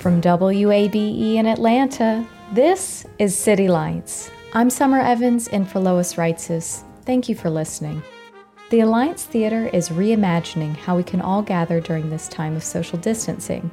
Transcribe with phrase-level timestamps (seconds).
[0.00, 4.30] From WABE in Atlanta, this is City Lights.
[4.54, 6.84] I'm Summer Evans in for Lois Reitzes.
[7.04, 8.02] Thank you for listening.
[8.70, 12.96] The Alliance Theater is reimagining how we can all gather during this time of social
[12.96, 13.70] distancing.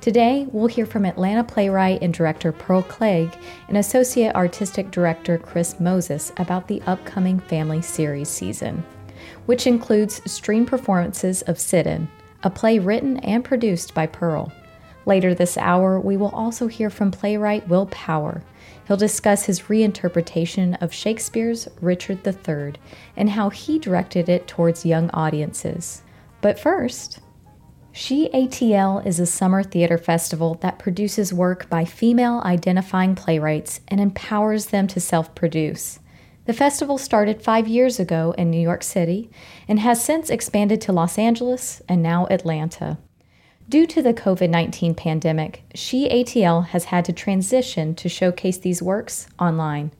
[0.00, 3.36] Today, we'll hear from Atlanta playwright and director Pearl Clegg
[3.68, 8.82] and Associate Artistic Director Chris Moses about the upcoming Family Series season,
[9.44, 12.08] which includes stream performances of Sit In,
[12.42, 14.50] a play written and produced by Pearl.
[15.08, 18.42] Later this hour, we will also hear from playwright Will Power.
[18.86, 22.74] He'll discuss his reinterpretation of Shakespeare's Richard III
[23.16, 26.02] and how he directed it towards young audiences.
[26.42, 27.20] But first,
[27.90, 34.02] She ATL is a summer theater festival that produces work by female identifying playwrights and
[34.02, 36.00] empowers them to self produce.
[36.44, 39.30] The festival started five years ago in New York City
[39.66, 42.98] and has since expanded to Los Angeles and now Atlanta.
[43.68, 48.80] Due to the COVID 19 pandemic, She ATL has had to transition to showcase these
[48.80, 49.92] works online.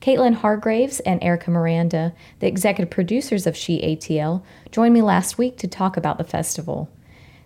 [0.00, 5.58] Caitlin Hargraves and Erica Miranda, the executive producers of She ATL, joined me last week
[5.58, 6.88] to talk about the festival.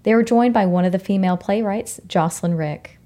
[0.02, 2.98] They were joined by one of the female playwrights, Jocelyn Rick.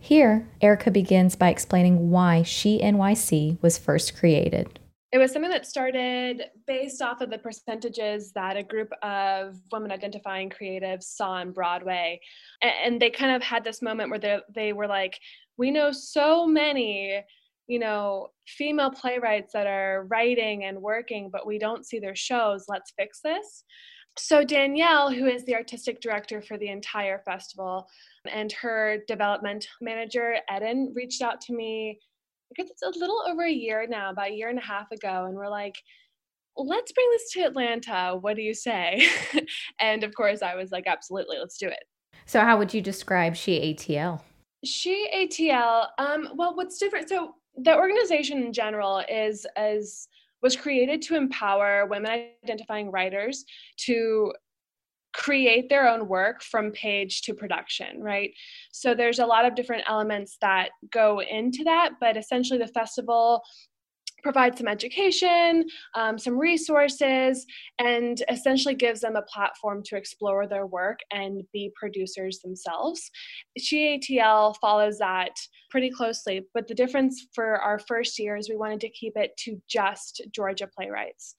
[0.00, 4.80] Here, Erica begins by explaining why She NYC was first created.
[5.12, 9.92] It was something that started based off of the percentages that a group of women
[9.92, 12.18] identifying creatives saw on Broadway.
[12.62, 15.18] And they kind of had this moment where they, they were like,
[15.58, 17.22] we know so many,
[17.66, 22.64] you know, female playwrights that are writing and working, but we don't see their shows.
[22.66, 23.64] Let's fix this.
[24.18, 27.86] So, Danielle, who is the artistic director for the entire festival,
[28.30, 31.98] and her development manager, Eden, reached out to me
[32.52, 34.90] I guess it's a little over a year now, about a year and a half
[34.92, 35.76] ago, and we're like,
[36.56, 38.18] let's bring this to Atlanta.
[38.20, 39.08] What do you say?
[39.80, 41.84] and of course, I was like, absolutely, let's do it.
[42.26, 44.20] So, how would you describe She ATL?
[44.64, 47.08] She ATL, um, well, what's different?
[47.08, 50.08] So, the organization in general is as
[50.42, 53.44] was created to empower women identifying writers
[53.76, 54.32] to
[55.12, 58.32] create their own work from page to production, right?
[58.72, 63.42] So there's a lot of different elements that go into that, but essentially the festival
[64.22, 67.44] provides some education, um, some resources,
[67.78, 73.10] and essentially gives them a platform to explore their work and be producers themselves.
[73.58, 75.32] SheATL follows that
[75.70, 79.36] pretty closely, but the difference for our first year is we wanted to keep it
[79.38, 81.34] to just Georgia playwrights.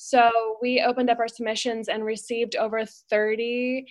[0.00, 0.30] So
[0.62, 3.84] we opened up our submissions and received over 30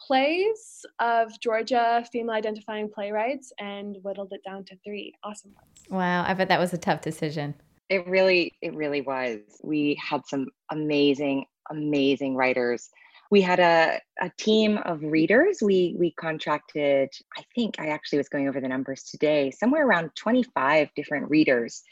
[0.00, 5.82] plays of Georgia female identifying playwrights and whittled it down to three awesome ones.
[5.90, 7.56] Wow, I bet that was a tough decision.
[7.88, 9.40] It really, it really was.
[9.64, 12.88] We had some amazing, amazing writers.
[13.32, 15.58] We had a, a team of readers.
[15.60, 20.12] We we contracted, I think I actually was going over the numbers today, somewhere around
[20.14, 21.82] 25 different readers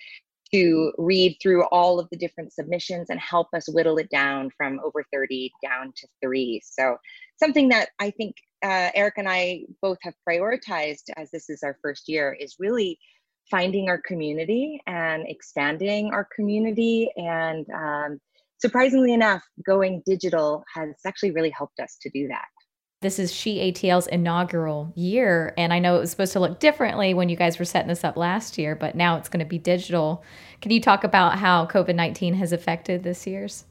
[0.53, 4.81] to read through all of the different submissions and help us whittle it down from
[4.84, 6.61] over 30 down to three.
[6.65, 6.97] So,
[7.38, 11.76] something that I think uh, Eric and I both have prioritized as this is our
[11.82, 12.99] first year is really
[13.50, 17.11] finding our community and expanding our community.
[17.17, 18.20] And um,
[18.59, 22.47] surprisingly enough, going digital has actually really helped us to do that.
[23.02, 25.52] This is She ATL's inaugural year.
[25.58, 28.04] And I know it was supposed to look differently when you guys were setting this
[28.04, 30.25] up last year, but now it's going to be digital.
[30.62, 33.64] Can you talk about how COVID 19 has affected this year's?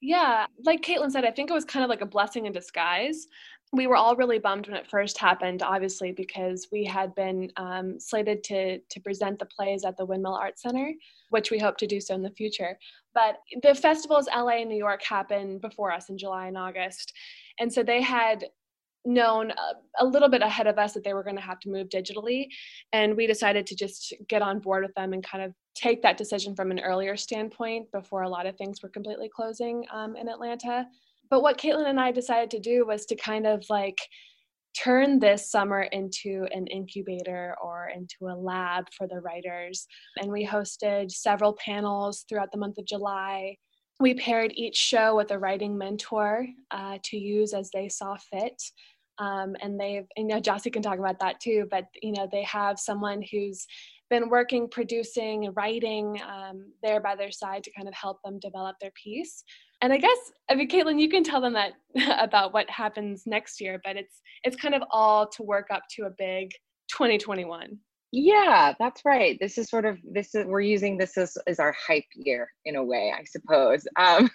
[0.00, 3.26] Yeah, like Caitlin said, I think it was kind of like a blessing in disguise.
[3.72, 8.00] We were all really bummed when it first happened, obviously, because we had been um,
[8.00, 10.92] slated to to present the plays at the Windmill Art Center,
[11.28, 12.78] which we hope to do so in the future.
[13.14, 17.12] But the festivals, LA and New York, happened before us in July and August,
[17.60, 18.46] and so they had
[19.04, 21.70] known a, a, little bit ahead of us that they were going to have to
[21.70, 22.46] move digitally
[22.92, 26.18] and we decided to just get on board with them and kind of take that
[26.18, 30.28] decision from an earlier standpoint before a lot of things were completely closing um, in
[30.28, 30.86] atlanta.
[31.30, 33.98] But what caitlin and i decided to do was to kind of like
[34.78, 39.86] turn this summer into an incubator or into a lab for the writers
[40.18, 43.56] and we hosted several panels throughout the month of july
[44.00, 48.60] we paired each show with a writing mentor uh, to use as they saw fit.
[49.18, 52.42] Um, and they've, you know, Jossie can talk about that too, but, you know, they
[52.44, 53.66] have someone who's
[54.08, 58.76] been working, producing, writing um, there by their side to kind of help them develop
[58.80, 59.44] their piece.
[59.82, 60.18] And I guess,
[60.50, 61.72] I mean, Caitlin, you can tell them that
[62.18, 66.04] about what happens next year, but it's it's kind of all to work up to
[66.04, 66.50] a big
[66.90, 67.78] 2021.
[68.12, 69.38] Yeah, that's right.
[69.40, 72.74] This is sort of this is we're using this as, as our hype year in
[72.74, 73.86] a way, I suppose.
[73.96, 74.30] Um,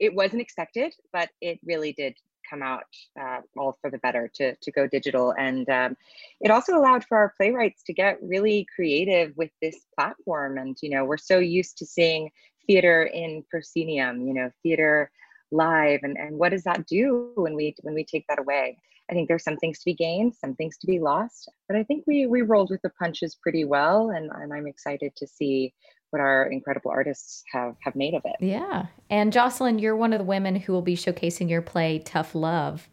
[0.00, 2.14] it wasn't expected, but it really did
[2.48, 2.84] come out
[3.20, 5.96] uh, all for the better to to go digital, and um,
[6.40, 10.58] it also allowed for our playwrights to get really creative with this platform.
[10.58, 12.30] And you know, we're so used to seeing
[12.66, 15.12] theater in proscenium, you know, theater
[15.52, 18.78] live, and and what does that do when we when we take that away?
[19.10, 21.48] I think there's some things to be gained, some things to be lost.
[21.68, 25.14] But I think we we rolled with the punches pretty well, and, and I'm excited
[25.16, 25.74] to see
[26.10, 28.36] what our incredible artists have have made of it.
[28.40, 32.34] Yeah, and Jocelyn, you're one of the women who will be showcasing your play Tough
[32.34, 32.88] Love.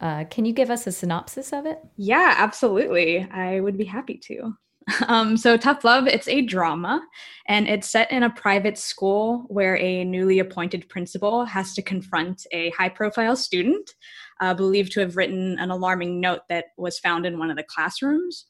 [0.00, 1.78] Uh, can you give us a synopsis of it?
[1.96, 3.26] Yeah, absolutely.
[3.30, 4.56] I would be happy to.
[5.08, 7.04] Um, so, Tough Love, it's a drama,
[7.48, 12.46] and it's set in a private school where a newly appointed principal has to confront
[12.52, 13.94] a high profile student
[14.40, 17.62] uh, believed to have written an alarming note that was found in one of the
[17.62, 18.46] classrooms.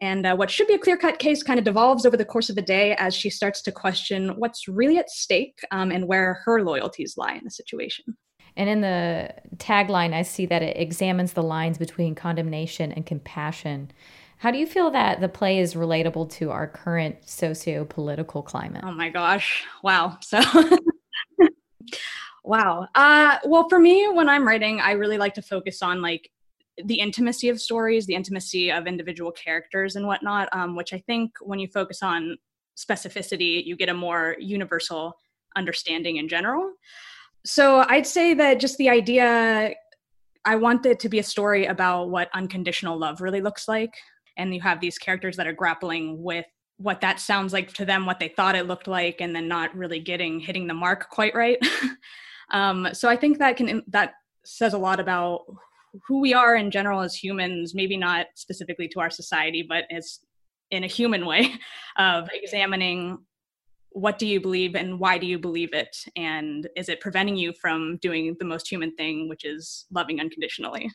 [0.00, 2.50] And uh, what should be a clear cut case kind of devolves over the course
[2.50, 6.40] of the day as she starts to question what's really at stake um, and where
[6.44, 8.16] her loyalties lie in the situation.
[8.56, 13.92] And in the tagline, I see that it examines the lines between condemnation and compassion.
[14.38, 18.82] How do you feel that the play is relatable to our current socio political climate?
[18.84, 19.64] Oh my gosh.
[19.84, 20.18] Wow.
[20.20, 20.40] So.
[22.44, 22.88] wow.
[22.94, 26.30] Uh, well, for me, when I'm writing, I really like to focus on like
[26.84, 31.32] the intimacy of stories, the intimacy of individual characters and whatnot, um, which I think
[31.40, 32.38] when you focus on
[32.76, 35.16] specificity, you get a more universal
[35.56, 36.72] understanding in general.
[37.44, 39.74] So I'd say that just the idea,
[40.44, 43.94] I want it to be a story about what unconditional love really looks like
[44.36, 46.46] and you have these characters that are grappling with
[46.78, 49.74] what that sounds like to them what they thought it looked like and then not
[49.76, 51.58] really getting hitting the mark quite right
[52.52, 54.14] um, so i think that can that
[54.44, 55.40] says a lot about
[56.06, 60.20] who we are in general as humans maybe not specifically to our society but as
[60.70, 61.54] in a human way
[61.96, 63.18] of examining
[63.94, 65.96] what do you believe and why do you believe it?
[66.16, 70.90] And is it preventing you from doing the most human thing which is loving unconditionally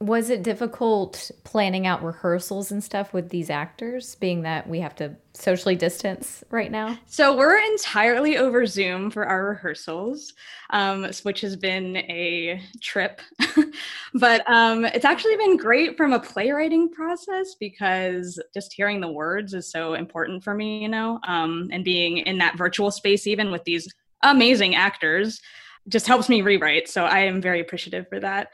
[0.00, 4.96] was it difficult planning out rehearsals and stuff with these actors, being that we have
[4.96, 6.98] to socially distance right now?
[7.04, 10.32] So we're entirely over Zoom for our rehearsals,
[10.70, 13.20] um, which has been a trip.
[14.14, 19.52] but um, it's actually been great from a playwriting process because just hearing the words
[19.52, 23.50] is so important for me, you know, um, and being in that virtual space, even
[23.50, 23.86] with these
[24.22, 25.42] amazing actors,
[25.88, 26.88] just helps me rewrite.
[26.88, 28.48] So I am very appreciative for that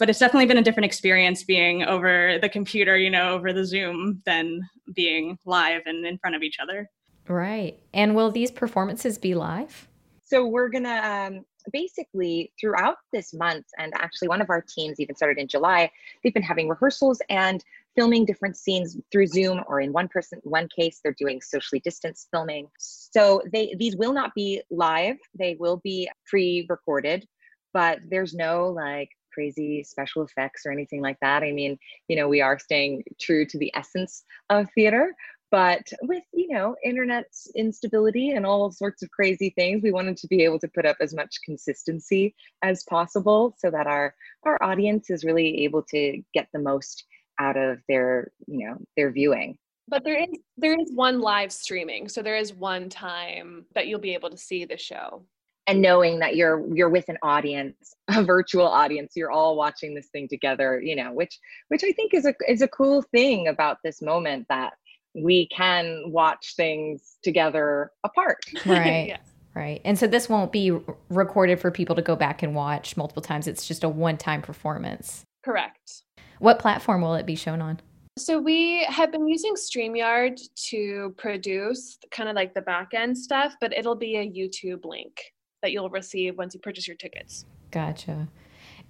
[0.00, 3.64] but it's definitely been a different experience being over the computer, you know, over the
[3.64, 4.62] Zoom than
[4.94, 6.88] being live and in front of each other.
[7.28, 7.78] Right.
[7.92, 9.86] And will these performances be live?
[10.24, 14.98] So we're going to um, basically throughout this month, and actually one of our teams
[14.98, 15.90] even started in July,
[16.24, 17.62] they've been having rehearsals and
[17.94, 22.28] filming different scenes through Zoom or in one person one case they're doing socially distanced
[22.30, 22.68] filming.
[22.78, 25.16] So they these will not be live.
[25.38, 27.26] They will be pre-recorded,
[27.74, 31.42] but there's no like crazy special effects or anything like that.
[31.42, 35.14] I mean, you know, we are staying true to the essence of theater,
[35.50, 40.26] but with you know internet instability and all sorts of crazy things we wanted to
[40.28, 45.10] be able to put up as much consistency as possible so that our our audience
[45.10, 47.04] is really able to get the most
[47.38, 49.56] out of their you know their viewing
[49.88, 53.98] but there is there is one live streaming so there is one time that you'll
[53.98, 55.24] be able to see the show
[55.66, 60.08] and knowing that you're you're with an audience a virtual audience you're all watching this
[60.08, 61.38] thing together you know which
[61.68, 64.72] which i think is a is a cool thing about this moment that
[65.14, 69.18] we can watch things together apart right yeah.
[69.52, 69.80] Right.
[69.84, 70.70] And so this won't be
[71.08, 73.48] recorded for people to go back and watch multiple times.
[73.48, 75.24] It's just a one time performance.
[75.44, 76.02] Correct.
[76.38, 77.80] What platform will it be shown on?
[78.16, 83.54] So we have been using StreamYard to produce kind of like the back end stuff,
[83.60, 85.20] but it'll be a YouTube link
[85.62, 87.44] that you'll receive once you purchase your tickets.
[87.70, 88.28] Gotcha.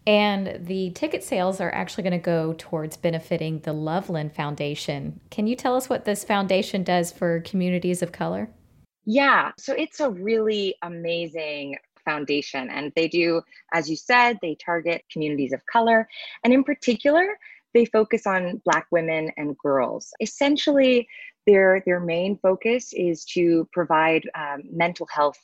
[0.07, 5.21] And the ticket sales are actually going to go towards benefiting the Loveland Foundation.
[5.31, 8.49] Can you tell us what this foundation does for communities of color?
[9.05, 12.71] Yeah, so it's a really amazing foundation.
[12.71, 16.09] And they do, as you said, they target communities of color.
[16.45, 17.39] And in particular,
[17.75, 20.13] they focus on Black women and girls.
[20.21, 21.07] Essentially,
[21.47, 25.39] their, their main focus is to provide um, mental health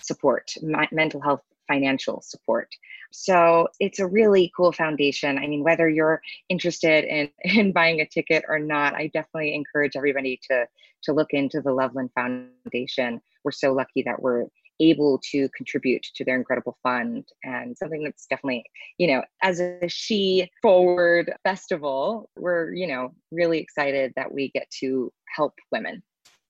[0.00, 2.68] support, my, mental health financial support.
[3.10, 5.38] So it's a really cool foundation.
[5.38, 9.96] I mean, whether you're interested in, in buying a ticket or not, I definitely encourage
[9.96, 10.66] everybody to,
[11.04, 13.20] to look into the Loveland Foundation.
[13.44, 14.46] We're so lucky that we're
[14.80, 18.64] able to contribute to their incredible fund and something that's definitely
[18.98, 24.68] you know as a she forward festival we're you know really excited that we get
[24.70, 26.02] to help women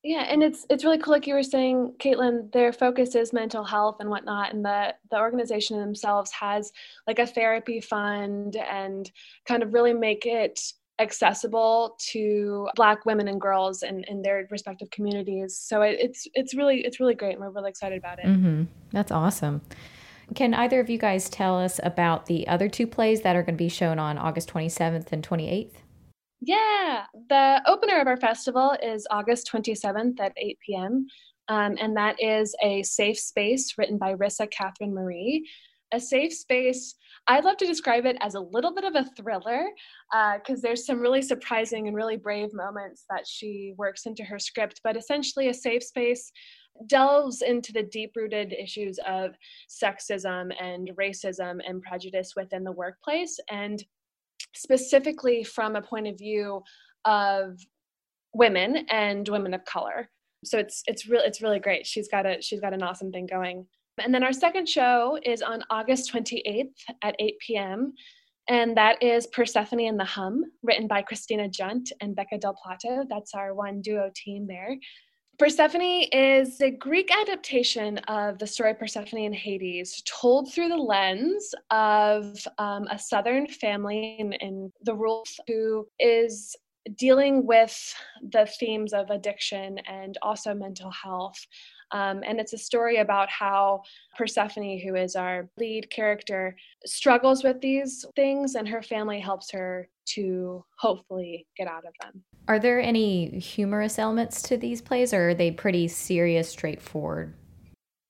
[0.04, 2.52] yeah, and it's it's really cool, like you were saying, Caitlin.
[2.52, 6.70] Their focus is mental health and whatnot, and the the organization themselves has
[7.06, 9.11] like a therapy fund and
[9.46, 10.61] kind of really make it
[11.00, 16.54] accessible to black women and girls in, in their respective communities so it, it's it's
[16.54, 18.62] really it's really great and we're really excited about it mm-hmm.
[18.92, 19.61] that's awesome
[20.37, 23.56] can either of you guys tell us about the other two plays that are going
[23.56, 25.73] to be shown on august 27th and 28th
[26.47, 31.07] yeah, the opener of our festival is August 27th at 8 p.m.
[31.49, 35.49] Um, and that is a safe space written by Rissa Catherine Marie.
[35.93, 36.97] A safe space,
[37.29, 39.65] I'd love to describe it as a little bit of a thriller
[40.11, 44.39] because uh, there's some really surprising and really brave moments that she works into her
[44.39, 44.81] script.
[44.83, 46.33] But essentially, a safe space
[46.89, 49.37] delves into the deep rooted issues of
[49.71, 53.85] sexism and racism and prejudice within the workplace and
[54.54, 56.62] specifically from a point of view
[57.04, 57.58] of
[58.34, 60.08] women and women of color.
[60.44, 61.87] So it's it's really it's really great.
[61.87, 63.66] She's got a she's got an awesome thing going.
[64.02, 67.92] And then our second show is on August 28th at 8 p.m.
[68.49, 73.04] And that is Persephone and the Hum, written by Christina Junt and Becca Del Plato.
[73.08, 74.76] That's our one duo team there.
[75.37, 81.53] Persephone is a Greek adaptation of the story Persephone and Hades, told through the lens
[81.71, 86.55] of um, a Southern family in, in the rules who is
[86.97, 87.95] dealing with
[88.31, 91.45] the themes of addiction and also mental health.
[91.93, 93.83] Um, and it's a story about how
[94.17, 99.88] Persephone, who is our lead character, struggles with these things, and her family helps her
[100.07, 102.23] to hopefully get out of them.
[102.49, 107.35] Are there any humorous elements to these plays, or are they pretty serious, straightforward?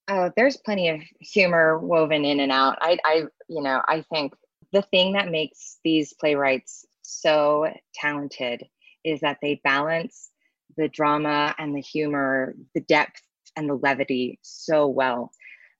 [0.08, 2.76] Oh, there's plenty of humor woven in and out.
[2.80, 4.34] I, I, you know, I think
[4.72, 8.64] the thing that makes these playwrights so talented
[9.04, 10.30] is that they balance
[10.76, 13.22] the drama and the humor, the depth
[13.56, 15.30] and the levity so well.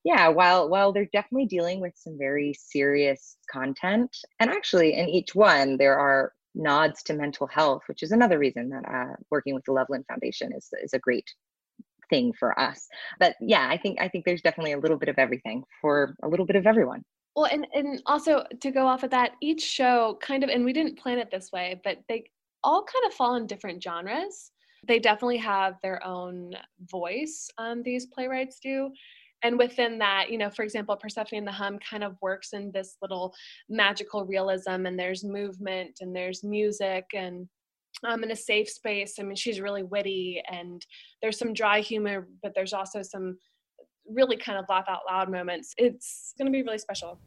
[0.05, 5.35] Yeah, while while they're definitely dealing with some very serious content, and actually in each
[5.35, 9.65] one there are nods to mental health, which is another reason that uh, working with
[9.65, 11.29] the Loveland Foundation is is a great
[12.11, 12.87] thing for us.
[13.19, 16.29] But yeah, I think I think there's definitely a little bit of everything for a
[16.29, 17.03] little bit of everyone.
[17.35, 20.73] Well, and and also to go off of that, each show kind of, and we
[20.73, 22.25] didn't plan it this way, but they
[22.63, 24.53] all kind of fall in different genres.
[24.87, 26.53] They definitely have their own
[26.91, 27.49] voice.
[27.59, 28.91] Um, these playwrights do.
[29.43, 32.71] And within that you know for example persephone and the hum kind of works in
[32.73, 33.35] this little
[33.69, 37.47] magical realism and there's movement and there's music and
[38.05, 39.17] um, in a safe space.
[39.21, 40.85] I mean she's really witty and
[41.21, 43.37] there's some dry humor but there's also some
[44.09, 45.75] really kind of laugh out loud moments.
[45.77, 47.19] It's going to be really special.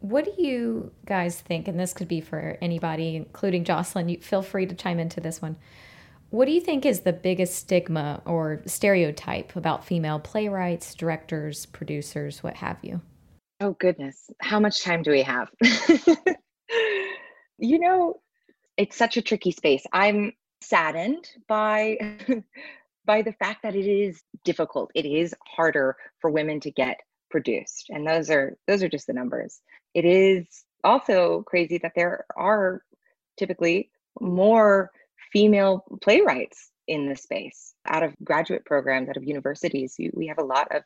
[0.00, 4.42] What do you guys think and this could be for anybody including jocelyn you feel
[4.42, 5.56] free to chime into this one
[6.34, 12.42] what do you think is the biggest stigma or stereotype about female playwrights, directors, producers,
[12.42, 13.00] what have you?
[13.60, 14.30] Oh, goodness.
[14.40, 15.48] How much time do we have?
[17.58, 18.20] you know,
[18.76, 19.84] it's such a tricky space.
[19.92, 21.98] I'm saddened by.
[23.06, 26.96] by the fact that it is difficult it is harder for women to get
[27.30, 29.60] produced and those are those are just the numbers
[29.92, 32.80] it is also crazy that there are
[33.36, 33.90] typically
[34.22, 34.90] more
[35.34, 37.74] female playwrights in the space.
[37.86, 40.82] Out of graduate programs, out of universities, we have a lot of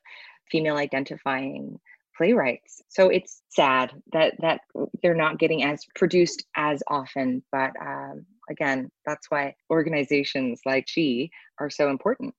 [0.51, 1.79] female identifying
[2.17, 2.83] playwrights.
[2.89, 4.63] So it's sad that that
[5.03, 7.45] they're not getting as produced as often.
[7.53, 12.35] But um, again, that's why organizations like She are so important.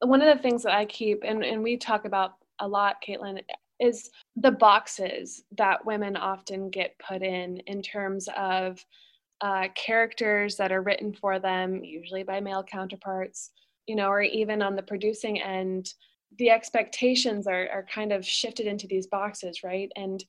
[0.00, 3.40] One of the things that I keep, and, and we talk about a lot, Caitlin,
[3.80, 8.84] is the boxes that women often get put in in terms of
[9.40, 13.50] uh, characters that are written for them, usually by male counterparts,
[13.86, 15.94] you know, or even on the producing end,
[16.38, 19.90] the expectations are, are kind of shifted into these boxes, right?
[19.96, 20.22] And,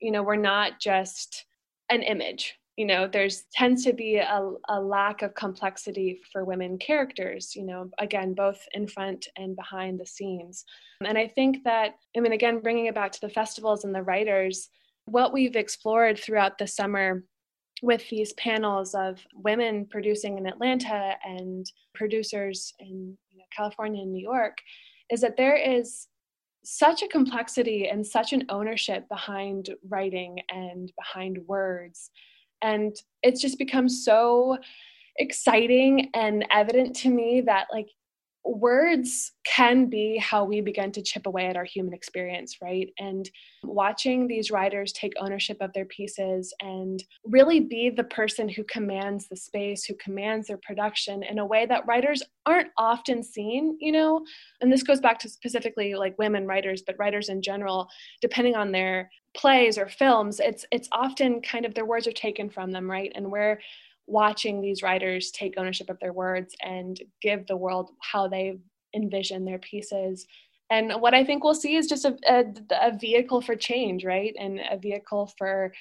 [0.00, 1.44] you know, we're not just
[1.90, 6.78] an image, you know there's tends to be a, a lack of complexity for women
[6.78, 10.64] characters you know again both in front and behind the scenes
[11.04, 14.02] and i think that i mean again bringing it back to the festivals and the
[14.02, 14.68] writers
[15.06, 17.22] what we've explored throughout the summer
[17.84, 24.12] with these panels of women producing in atlanta and producers in you know, california and
[24.12, 24.58] new york
[25.10, 26.08] is that there is
[26.64, 32.10] such a complexity and such an ownership behind writing and behind words.
[32.62, 34.56] And it's just become so
[35.18, 37.88] exciting and evident to me that like
[38.44, 42.90] words can be how we begin to chip away at our human experience, right?
[42.98, 43.28] And
[43.62, 49.28] watching these writers take ownership of their pieces and really be the person who commands
[49.28, 53.92] the space, who commands their production in a way that writers aren't often seen, you
[53.92, 54.24] know?
[54.60, 57.88] And this goes back to specifically like women writers, but writers in general,
[58.20, 62.48] depending on their plays or films, it's it's often kind of their words are taken
[62.48, 63.10] from them, right?
[63.14, 63.58] And we're
[64.06, 68.58] watching these writers take ownership of their words and give the world how they
[68.94, 70.26] envision their pieces.
[70.70, 72.44] And what i think we'll see is just a, a,
[72.80, 74.34] a, vehicle for change right?
[74.38, 75.72] And a vehicle for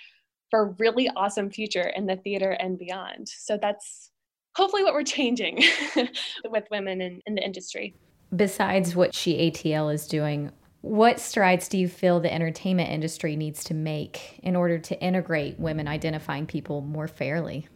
[0.50, 3.28] for really awesome future in the theater and beyond.
[3.28, 4.12] So that's
[4.56, 5.64] hopefully what we're changing
[6.46, 7.96] with women in, in the industry.
[8.36, 10.52] Besides what she atl is doing
[10.82, 15.58] what strides do you feel the entertainment industry needs to make in order to integrate
[15.58, 17.70] women identifying people more fairly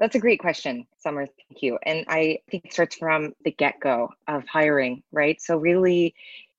[0.00, 1.26] that's a great question, Summer.
[1.26, 1.78] Thank you.
[1.84, 5.40] And I think it starts from the get go of hiring, right?
[5.40, 6.14] So, really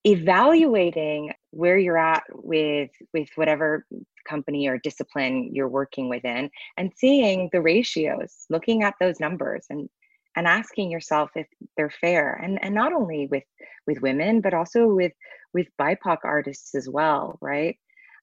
[0.05, 3.86] evaluating where you're at with with whatever
[4.27, 9.89] company or discipline you're working within and seeing the ratios looking at those numbers and
[10.36, 13.43] and asking yourself if they're fair and and not only with
[13.86, 15.12] with women but also with
[15.53, 17.77] with bipoc artists as well right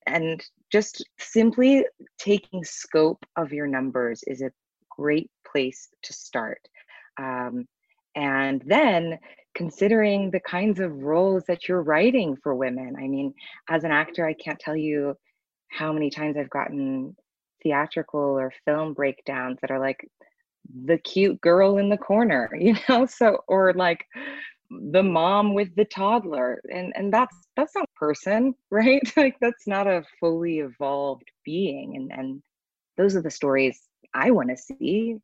[0.07, 1.85] and just simply
[2.19, 4.51] taking scope of your numbers is a
[4.99, 6.61] great place to start.
[7.19, 7.67] Um,
[8.15, 9.19] and then
[9.55, 12.95] considering the kinds of roles that you're writing for women.
[12.97, 13.35] I mean,
[13.69, 15.15] as an actor, I can't tell you
[15.69, 17.17] how many times I've gotten
[17.63, 20.09] theatrical or film breakdowns that are like
[20.85, 23.07] the cute girl in the corner, you know?
[23.07, 24.05] So, or like,
[24.71, 29.67] the mom with the toddler and and that's that's not a person right like that's
[29.67, 32.43] not a fully evolved being and and
[32.99, 35.19] those are the stories I want to see.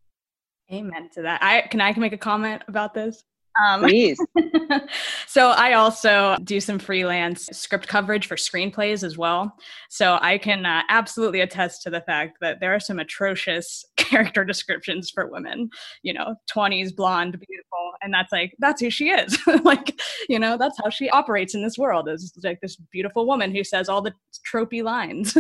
[0.73, 1.43] Amen to that.
[1.43, 3.23] I can I can make a comment about this.
[3.65, 4.19] Um, Please.
[5.29, 9.57] so I also do some freelance script coverage for screenplays as well.
[9.91, 14.45] So I can uh, absolutely attest to the fact that there are some atrocious character
[14.45, 15.71] descriptions for women.
[16.03, 19.39] You know, twenties, blonde, beautiful, and that's like that's who she is.
[19.65, 22.09] like, you know, that's how she operates in this world.
[22.09, 24.15] Is like this beautiful woman who says all the
[24.51, 25.37] tropey lines.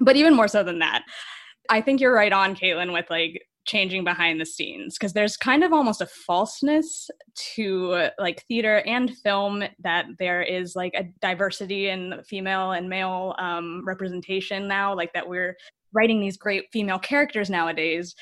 [0.00, 1.04] but even more so than that,
[1.68, 5.64] I think you're right on, Caitlin, with like changing behind the scenes because there's kind
[5.64, 11.88] of almost a falseness to like theater and film that there is like a diversity
[11.88, 15.56] in female and male um, representation now, like that we're
[15.92, 18.14] writing these great female characters nowadays.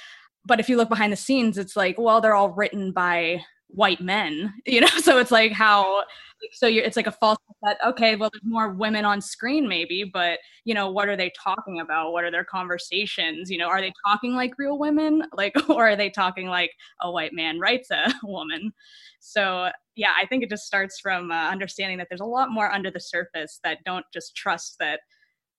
[0.46, 4.00] But if you look behind the scenes, it's like, well, they're all written by white
[4.00, 4.88] men, you know?
[5.04, 6.04] So it's like how
[6.52, 10.04] so you're, it's like a false that okay well there's more women on screen maybe
[10.04, 12.12] but you know what are they talking about?
[12.12, 13.50] What are their conversations?
[13.50, 15.22] You know are they talking like real women?
[15.36, 18.72] Like or are they talking like a white man writes a woman?
[19.20, 22.70] So yeah i think it just starts from uh, understanding that there's a lot more
[22.70, 25.00] under the surface that don't just trust that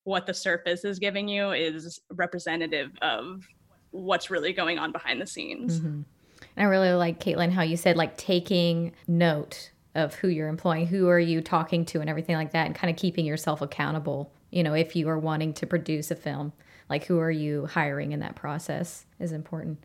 [0.03, 3.47] what the surface is giving you is representative of
[3.91, 5.79] what's really going on behind the scenes.
[5.79, 6.01] Mm-hmm.
[6.57, 11.07] I really like Caitlin how you said like taking note of who you're employing, who
[11.09, 14.31] are you talking to, and everything like that, and kind of keeping yourself accountable.
[14.51, 16.53] You know, if you are wanting to produce a film,
[16.89, 19.79] like who are you hiring in that process is important.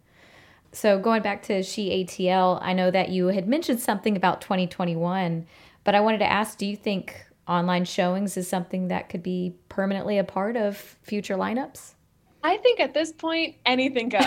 [0.73, 5.47] So going back to She ATL, I know that you had mentioned something about 2021,
[5.83, 9.57] but I wanted to ask, do you think online showings is something that could be
[9.69, 11.95] permanently a part of future lineups?
[12.43, 14.23] I think at this point anything goes.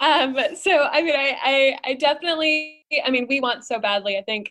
[0.00, 4.16] um, so I mean, I, I, I definitely, I mean, we want so badly.
[4.16, 4.50] I think,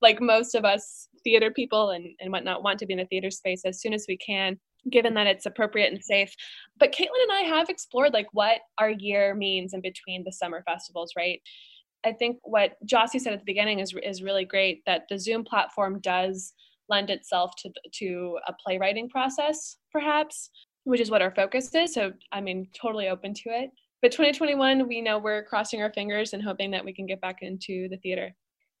[0.00, 3.30] like most of us theater people and and whatnot, want to be in the theater
[3.30, 4.58] space as soon as we can,
[4.90, 6.32] given that it's appropriate and safe.
[6.78, 10.62] But Caitlin and I have explored like what our year means in between the summer
[10.66, 11.40] festivals, right?
[12.04, 14.82] I think what Jossie said at the beginning is is really great.
[14.86, 16.52] That the Zoom platform does
[16.88, 20.50] lend itself to to a playwriting process, perhaps,
[20.84, 21.94] which is what our focus is.
[21.94, 23.70] So I mean, totally open to it.
[24.00, 27.38] But 2021, we know we're crossing our fingers and hoping that we can get back
[27.42, 28.32] into the theater.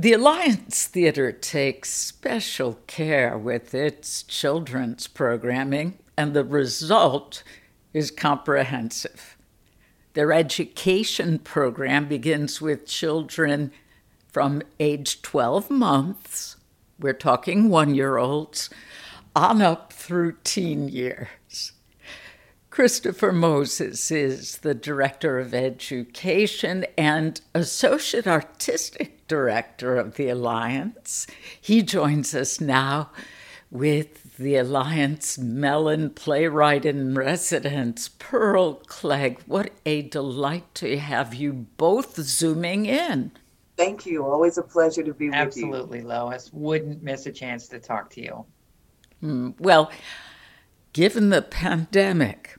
[0.00, 7.42] The Alliance Theater takes special care with its children's programming, and the result
[7.92, 9.36] is comprehensive.
[10.12, 13.72] Their education program begins with children
[14.28, 16.58] from age 12 months,
[17.00, 18.70] we're talking one year olds,
[19.34, 21.72] on up through teen years.
[22.70, 31.26] Christopher Moses is the Director of Education and Associate Artistic Director of the Alliance.
[31.60, 33.10] He joins us now
[33.70, 39.40] with the Alliance Mellon playwright in residence, Pearl Clegg.
[39.46, 43.32] What a delight to have you both zooming in.
[43.76, 44.24] Thank you.
[44.24, 46.10] Always a pleasure to be Absolutely, with you.
[46.10, 46.50] Absolutely, Lois.
[46.52, 48.44] Wouldn't miss a chance to talk to you.
[49.22, 49.90] Mm, well,
[50.92, 52.56] given the pandemic,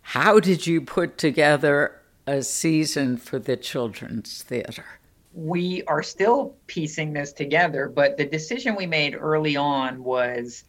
[0.00, 4.84] how did you put together a season for the Children's Theater?
[5.34, 10.64] We are still piecing this together, but the decision we made early on was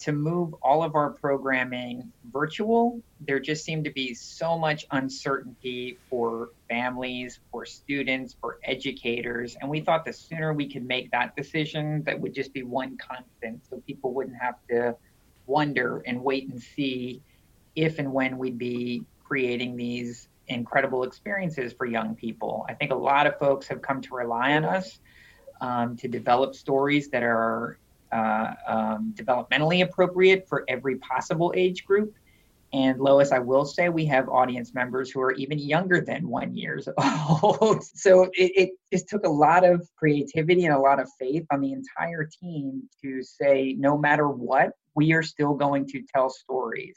[0.00, 3.00] to move all of our programming virtual.
[3.20, 9.56] There just seemed to be so much uncertainty for families, for students, for educators.
[9.60, 12.98] And we thought the sooner we could make that decision, that would just be one
[12.98, 14.94] constant so people wouldn't have to
[15.46, 17.22] wonder and wait and see
[17.74, 22.66] if and when we'd be creating these incredible experiences for young people.
[22.68, 24.98] I think a lot of folks have come to rely on us
[25.60, 27.78] um, to develop stories that are
[28.12, 32.14] uh, um, developmentally appropriate for every possible age group.
[32.72, 36.56] And Lois, I will say we have audience members who are even younger than one
[36.56, 36.88] years
[37.42, 37.84] old.
[37.84, 41.60] so it, it just took a lot of creativity and a lot of faith on
[41.60, 46.96] the entire team to say, no matter what, we are still going to tell stories.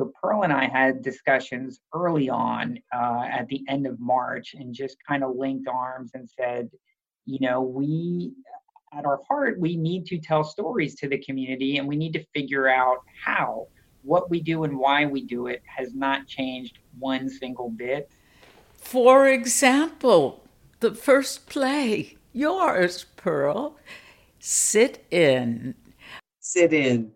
[0.00, 4.72] So Pearl and I had discussions early on uh, at the end of March and
[4.72, 6.70] just kind of linked arms and said,
[7.26, 8.32] you know, we
[8.94, 12.24] at our heart, we need to tell stories to the community and we need to
[12.34, 13.66] figure out how.
[14.00, 18.10] What we do and why we do it has not changed one single bit.
[18.72, 20.42] For example,
[20.80, 23.76] the first play, yours, Pearl,
[24.38, 25.74] Sit In.
[26.40, 27.12] Sit In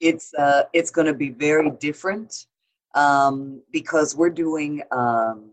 [0.00, 2.46] it's uh, it's going to be very different
[2.94, 5.50] um, because we're doing um,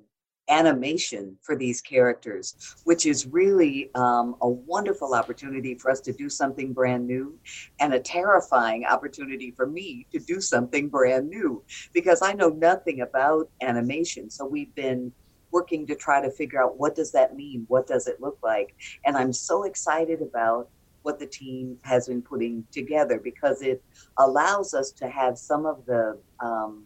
[0.49, 6.29] animation for these characters, which is really um, a wonderful opportunity for us to do
[6.29, 7.37] something brand new
[7.79, 13.01] and a terrifying opportunity for me to do something brand new because I know nothing
[13.01, 14.29] about animation.
[14.29, 15.11] So we've been
[15.51, 17.65] working to try to figure out what does that mean?
[17.67, 18.75] What does it look like?
[19.05, 20.69] And I'm so excited about
[21.03, 23.83] what the team has been putting together because it
[24.17, 26.85] allows us to have some of the um,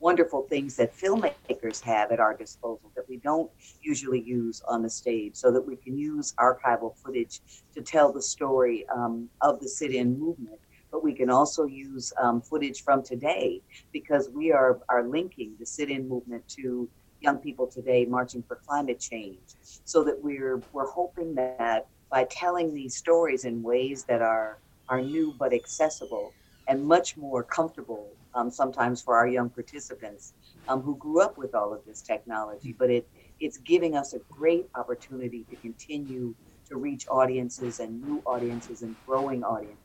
[0.00, 3.50] wonderful things that filmmakers have at our disposal that we don't
[3.82, 7.40] usually use on the stage so that we can use archival footage
[7.74, 12.40] to tell the story um, of the sit-in movement but we can also use um,
[12.40, 13.60] footage from today
[13.92, 16.88] because we are, are linking the sit in movement to
[17.20, 19.38] young people today marching for climate change.
[19.84, 25.00] So that we're, we're hoping that by telling these stories in ways that are, are
[25.00, 26.32] new but accessible
[26.66, 30.34] and much more comfortable um, sometimes for our young participants
[30.68, 33.08] um, who grew up with all of this technology, but it,
[33.40, 36.34] it's giving us a great opportunity to continue
[36.68, 39.78] to reach audiences and new audiences and growing audiences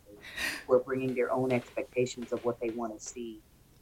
[0.68, 3.40] who are bringing their own expectations of what they want to see.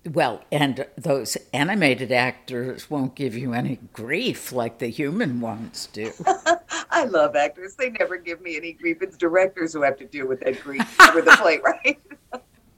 [0.10, 6.12] Well, and those animated actors won't give you any grief like the human ones do.
[7.02, 7.74] I love actors.
[7.74, 9.02] They never give me any grief.
[9.02, 12.00] It's directors who have to deal with that grief over the plate, right?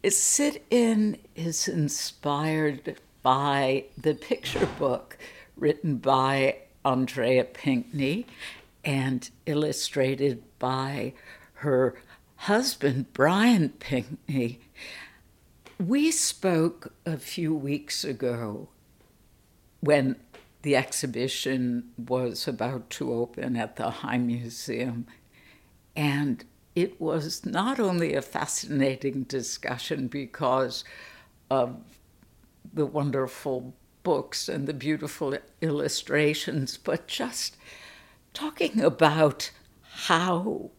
[0.10, 5.18] Sit In is inspired by the picture book
[5.58, 6.56] written by
[6.86, 8.26] Andrea Pinkney
[8.86, 11.14] and illustrated by
[11.56, 11.96] her
[12.38, 14.62] husband, Brian Pinkney.
[15.86, 18.70] We spoke a few weeks ago
[19.82, 20.16] when
[20.64, 25.06] the exhibition was about to open at the High Museum,
[25.96, 26.44] and
[26.76, 30.84] it was not only a fascinating discussion because
[31.52, 31.78] of
[32.74, 37.58] the wonderful books and the beautiful illustrations, but just
[38.34, 39.52] talking about
[40.08, 40.72] how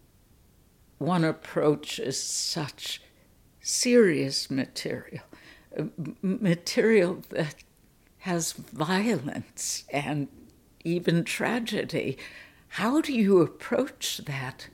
[0.98, 3.00] one approaches such
[3.60, 5.24] serious material,
[6.22, 7.54] material that
[8.24, 10.28] has violence and
[10.84, 12.18] even tragedy.
[12.68, 14.68] How do you approach that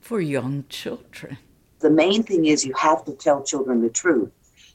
[0.00, 1.38] for young children?
[1.80, 4.30] The main thing is you have to tell children the truth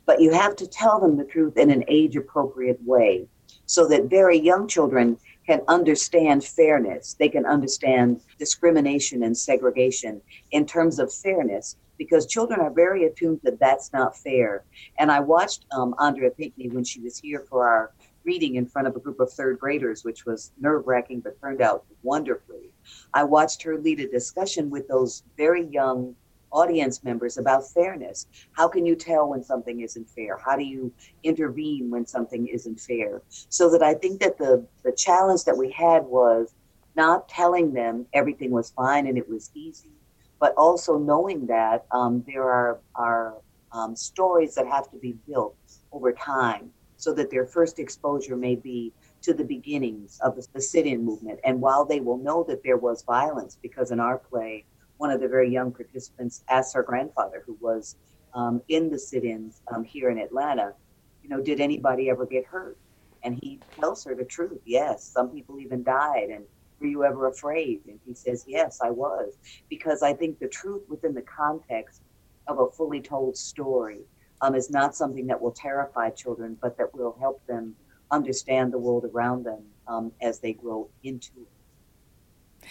[0.09, 3.27] but you have to tell them the truth in an age appropriate way
[3.67, 7.15] so that very young children can understand fairness.
[7.19, 13.39] They can understand discrimination and segregation in terms of fairness because children are very attuned
[13.43, 14.63] that that's not fair.
[14.97, 18.87] And I watched um, Andrea Pinkney when she was here for our reading in front
[18.87, 22.71] of a group of third graders, which was nerve wracking but turned out wonderfully.
[23.13, 26.15] I watched her lead a discussion with those very young
[26.51, 28.25] audience members about fairness.
[28.53, 30.37] How can you tell when something isn't fair?
[30.37, 30.91] How do you
[31.23, 33.21] intervene when something isn't fair?
[33.29, 36.55] So that I think that the the challenge that we had was
[36.95, 39.91] not telling them everything was fine and it was easy,
[40.39, 43.35] but also knowing that um, there are are
[43.71, 45.55] um, stories that have to be built
[45.91, 50.61] over time, so that their first exposure may be to the beginnings of the, the
[50.61, 51.39] sit-in movement.
[51.43, 54.65] And while they will know that there was violence, because in our play
[54.97, 57.95] one of the very young participants asked her grandfather, who was
[58.33, 60.73] um, in the sit-ins um, here in Atlanta,
[61.21, 62.77] you know, did anybody ever get hurt?
[63.23, 64.59] And he tells her the truth.
[64.65, 66.29] Yes, some people even died.
[66.29, 66.43] And
[66.79, 67.81] were you ever afraid?
[67.87, 69.37] And he says, yes, I was.
[69.69, 72.01] Because I think the truth within the context
[72.47, 73.99] of a fully told story
[74.41, 77.75] um, is not something that will terrify children, but that will help them
[78.11, 82.67] understand the world around them um, as they grow into it.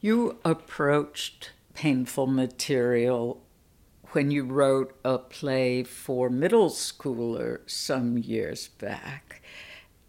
[0.00, 3.42] You approached painful material
[4.12, 9.42] when you wrote a play for middle schooler some years back.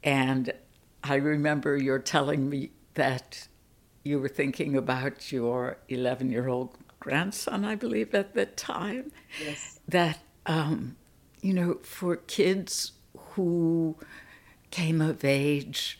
[0.03, 0.53] And
[1.03, 3.47] I remember you're telling me that
[4.03, 9.11] you were thinking about your 11 year old grandson, I believe, at the time.
[9.43, 9.79] Yes.
[9.87, 10.95] That, um,
[11.41, 13.95] you know, for kids who
[14.71, 15.99] came of age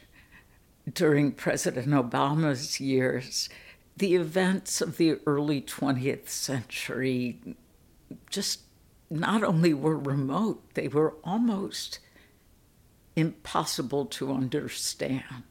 [0.91, 3.49] during President Obama's years,
[3.97, 7.39] the events of the early 20th century
[8.29, 8.61] just
[9.09, 11.99] not only were remote, they were almost
[13.15, 15.43] impossible to understand.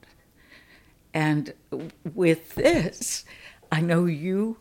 [1.13, 1.55] And
[2.15, 3.25] with this,
[3.73, 4.59] I know you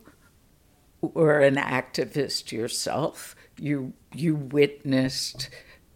[1.00, 3.34] were an activist yourself.
[3.58, 5.50] You you witnessed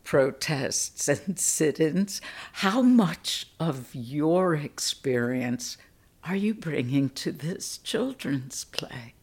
[0.05, 2.21] protests and sit-ins.
[2.53, 5.77] How much of your experience
[6.23, 9.15] are you bringing to this children's play?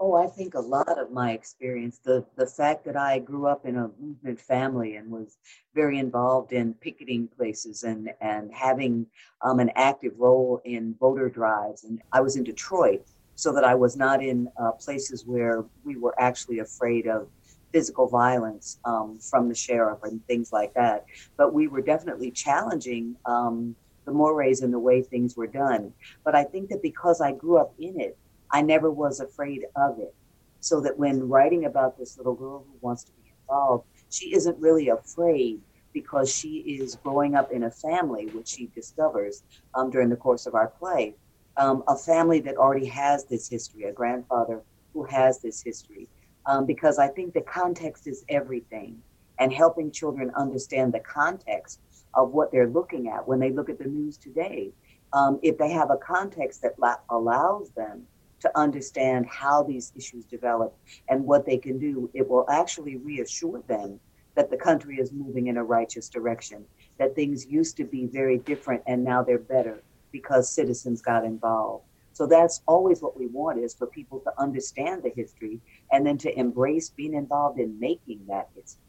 [0.00, 3.66] Oh, I think a lot of my experience, the, the fact that I grew up
[3.66, 5.38] in a movement family and was
[5.74, 9.06] very involved in picketing places and, and having
[9.42, 11.82] um, an active role in voter drives.
[11.82, 13.02] And I was in Detroit,
[13.34, 17.28] so that I was not in uh, places where we were actually afraid of
[17.72, 21.04] physical violence um, from the sheriff and things like that.
[21.36, 25.92] But we were definitely challenging um, the mores and the way things were done.
[26.24, 28.16] But I think that because I grew up in it,
[28.50, 30.14] I never was afraid of it.
[30.60, 34.58] So that when writing about this little girl who wants to be involved, she isn't
[34.60, 35.60] really afraid
[35.94, 39.42] because she is growing up in a family, which she discovers
[39.74, 41.16] um, during the course of our play,
[41.56, 44.62] um, a family that already has this history, a grandfather
[44.94, 46.08] who has this history.
[46.46, 49.02] um, because I think the context is everything
[49.38, 51.80] and helping children understand the context
[52.14, 54.72] of what they're looking at when they look at the news today.
[55.12, 58.08] Um, if they have a context that la- allows them
[58.40, 60.76] to understand how these issues develop
[61.08, 63.98] and what they can do, it will actually reassure them
[64.34, 66.64] that the country is moving in a righteous direction,
[66.98, 71.84] that things used to be very different and now they're better because citizens got involved.
[72.12, 75.60] So that's always what we want is for people to understand the history
[75.92, 78.82] and then to embrace being involved in making that history.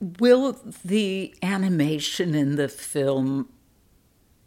[0.00, 3.48] Will the animation in the film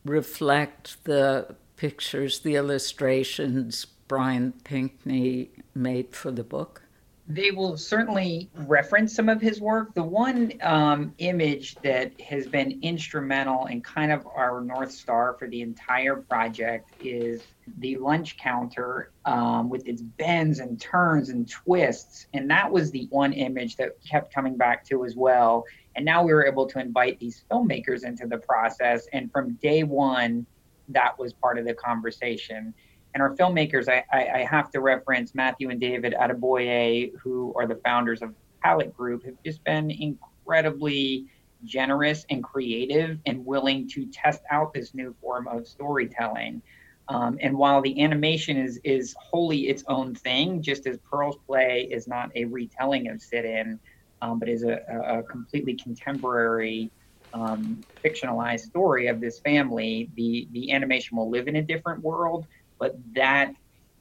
[0.05, 6.83] reflect the pictures, the illustrations Brian Pinkney made for the book?
[7.27, 9.95] They will certainly reference some of his work.
[9.95, 15.47] The one um, image that has been instrumental and kind of our North Star for
[15.47, 17.41] the entire project is
[17.79, 22.27] the lunch counter um, with its bends and turns and twists.
[22.35, 25.65] And that was the one image that kept coming back to as well.
[25.95, 29.07] And now we were able to invite these filmmakers into the process.
[29.13, 30.45] And from day one,
[30.93, 32.73] that was part of the conversation.
[33.13, 37.67] And our filmmakers, I, I, I have to reference Matthew and David Adeboye, who are
[37.67, 41.25] the founders of Palette Group, have just been incredibly
[41.63, 46.61] generous and creative and willing to test out this new form of storytelling.
[47.09, 51.87] Um, and while the animation is is wholly its own thing, just as Pearl's play
[51.91, 53.79] is not a retelling of Sit In,
[54.21, 56.91] um, but is a, a, completely contemporary
[57.33, 62.45] um, fictionalized story of this family, the the animation will live in a different world,
[62.79, 63.53] but that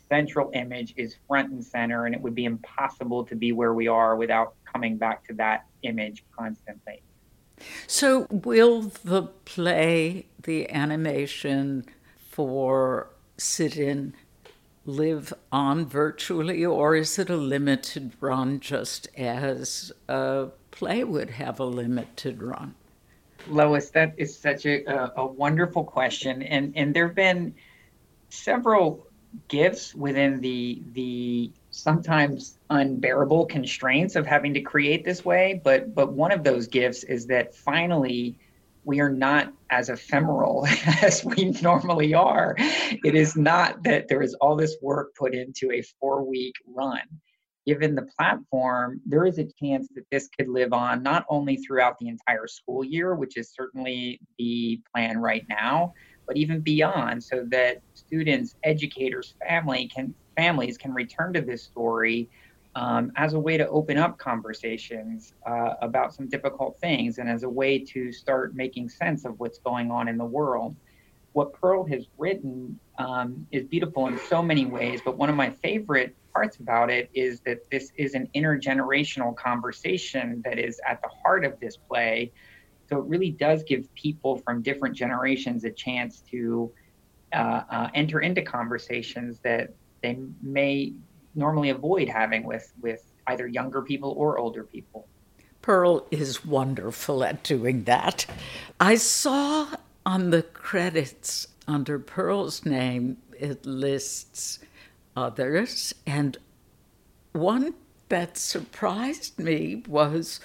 [0.08, 3.86] central image is front and center, and it would be impossible to be where we
[3.88, 7.00] are without coming back to that image constantly.
[7.86, 11.84] So, will the play, the animation
[12.30, 14.14] for sit in,
[14.86, 21.60] live on virtually, or is it a limited run just as a play would have
[21.60, 22.74] a limited run?
[23.48, 26.42] Lois, that is such a, a, a wonderful question.
[26.42, 27.54] And, and there have been
[28.28, 29.06] several
[29.48, 35.60] gifts within the the sometimes unbearable constraints of having to create this way.
[35.62, 38.38] But but one of those gifts is that finally
[38.84, 40.66] we are not as ephemeral
[41.02, 42.54] as we normally are.
[42.58, 47.02] It is not that there is all this work put into a four week run
[47.70, 51.94] given the platform there is a chance that this could live on not only throughout
[52.00, 55.92] the entire school year which is certainly the plan right now
[56.30, 62.28] but even beyond, so that students, educators, family can families can return to this story
[62.76, 67.42] um, as a way to open up conversations uh, about some difficult things and as
[67.42, 70.76] a way to start making sense of what's going on in the world.
[71.32, 75.50] What Pearl has written um, is beautiful in so many ways, but one of my
[75.50, 81.08] favorite parts about it is that this is an intergenerational conversation that is at the
[81.22, 82.32] heart of this play
[82.90, 86.72] so it really does give people from different generations a chance to
[87.32, 90.92] uh, uh, enter into conversations that they may
[91.36, 95.06] normally avoid having with with either younger people or older people.
[95.62, 98.26] Pearl is wonderful at doing that.
[98.80, 99.68] I saw
[100.04, 104.58] on the credits under Pearl's name it lists
[105.16, 106.38] others and
[107.32, 107.74] one
[108.08, 110.40] that surprised me was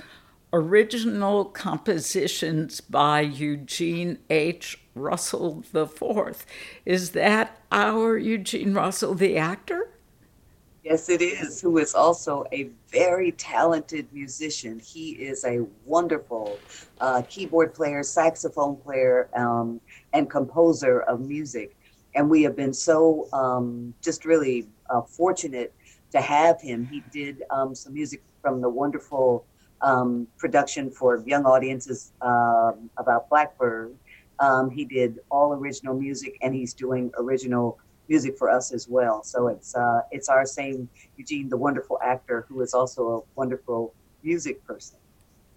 [0.54, 4.80] original compositions by Eugene H.
[4.94, 6.46] Russell IV.
[6.86, 9.90] Is that our Eugene Russell, the actor?
[10.84, 14.80] Yes, it is, who is also a very talented musician.
[14.80, 16.60] He is a wonderful
[17.02, 19.82] uh, keyboard player, saxophone player, um,
[20.14, 21.76] and composer of music.
[22.16, 25.74] And we have been so um, just really uh, fortunate
[26.12, 26.86] to have him.
[26.86, 29.46] He did um, some music from the wonderful
[29.82, 33.96] um, production for young audiences um, about Blackbird.
[34.40, 39.24] Um, he did all original music, and he's doing original music for us as well.
[39.24, 43.94] So it's uh, it's our same Eugene, the wonderful actor, who is also a wonderful
[44.24, 44.98] music person.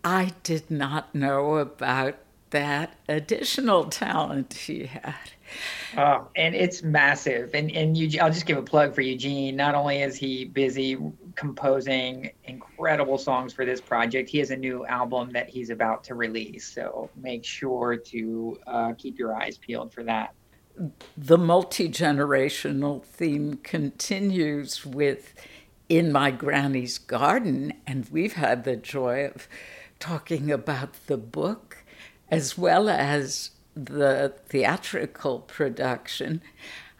[0.04, 2.16] I did not know about
[2.50, 5.14] that additional talent he had.
[5.96, 7.54] Oh, and it's massive.
[7.54, 9.56] And and Eugene, I'll just give a plug for Eugene.
[9.56, 10.98] Not only is he busy
[11.34, 16.14] composing incredible songs for this project, he has a new album that he's about to
[16.14, 16.70] release.
[16.70, 20.34] So make sure to uh, keep your eyes peeled for that.
[21.16, 25.34] The multi generational theme continues with
[25.88, 29.48] In My Granny's Garden, and we've had the joy of
[29.98, 31.77] talking about the book
[32.30, 36.42] as well as the theatrical production,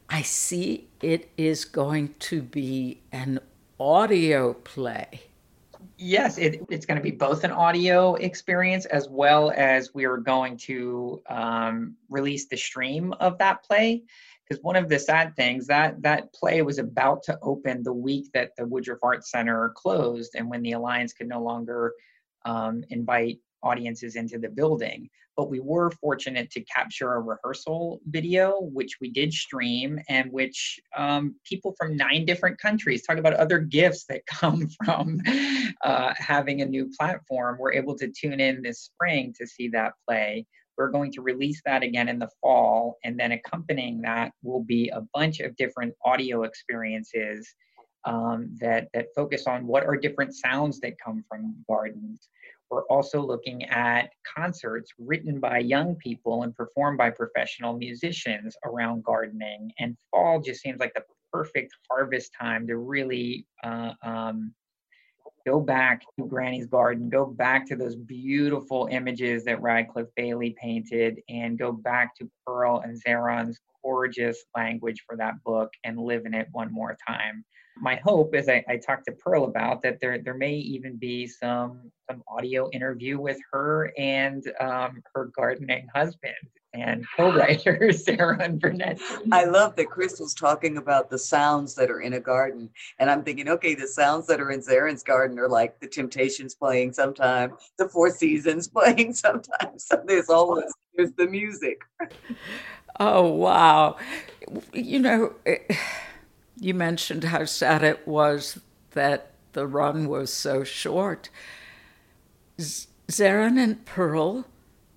[0.08, 3.40] I see it is going to be an
[3.78, 5.22] audio play.
[5.98, 10.16] Yes, it, it's going to be both an audio experience as well as we are
[10.16, 14.04] going to um, release the stream of that play.
[14.48, 18.30] Because one of the sad things that that play was about to open the week
[18.32, 21.92] that the Woodruff Arts Center closed, and when the Alliance could no longer
[22.46, 25.08] um, invite audiences into the building.
[25.36, 30.80] But we were fortunate to capture a rehearsal video, which we did stream, and which
[30.96, 35.20] um, people from nine different countries talk about other gifts that come from
[35.84, 37.56] uh, having a new platform.
[37.60, 40.44] We're able to tune in this spring to see that play.
[40.76, 44.88] We're going to release that again in the fall, and then accompanying that will be
[44.88, 47.48] a bunch of different audio experiences
[48.04, 52.28] um, that that focus on what are different sounds that come from gardens
[52.70, 59.04] we're also looking at concerts written by young people and performed by professional musicians around
[59.04, 59.72] gardening.
[59.78, 61.02] And fall just seems like the
[61.32, 64.52] perfect harvest time to really uh, um,
[65.46, 71.20] go back to Granny's Garden, go back to those beautiful images that Radcliffe Bailey painted,
[71.28, 76.34] and go back to Pearl and Zaron's gorgeous language for that book and live in
[76.34, 77.44] it one more time
[77.80, 81.26] my hope is I, I talked to Pearl about that there there may even be
[81.26, 86.34] some some audio interview with her and um, her gardening husband
[86.74, 89.00] and co-writer Zaron Burnett.
[89.32, 93.22] I love that Crystal's talking about the sounds that are in a garden, and I'm
[93.22, 97.54] thinking, okay, the sounds that are in Zaron's garden are like the Temptations playing sometime,
[97.78, 99.86] the Four Seasons playing sometimes.
[99.86, 101.80] So there's always there's the music.
[103.00, 103.96] Oh wow!
[104.72, 105.32] You know.
[105.44, 105.70] It
[106.60, 108.58] you mentioned how sad it was
[108.92, 111.30] that the run was so short.
[112.58, 114.46] Zaron and Pearl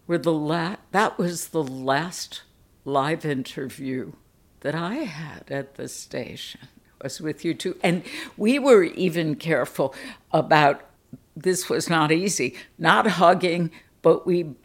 [0.07, 2.43] were the last, that was the last
[2.83, 4.13] live interview
[4.61, 6.61] that I had at the station
[7.01, 7.77] was with you two.
[7.83, 8.03] And
[8.37, 9.93] we were even careful
[10.31, 10.83] about
[11.35, 14.55] this was not easy, not hugging, but we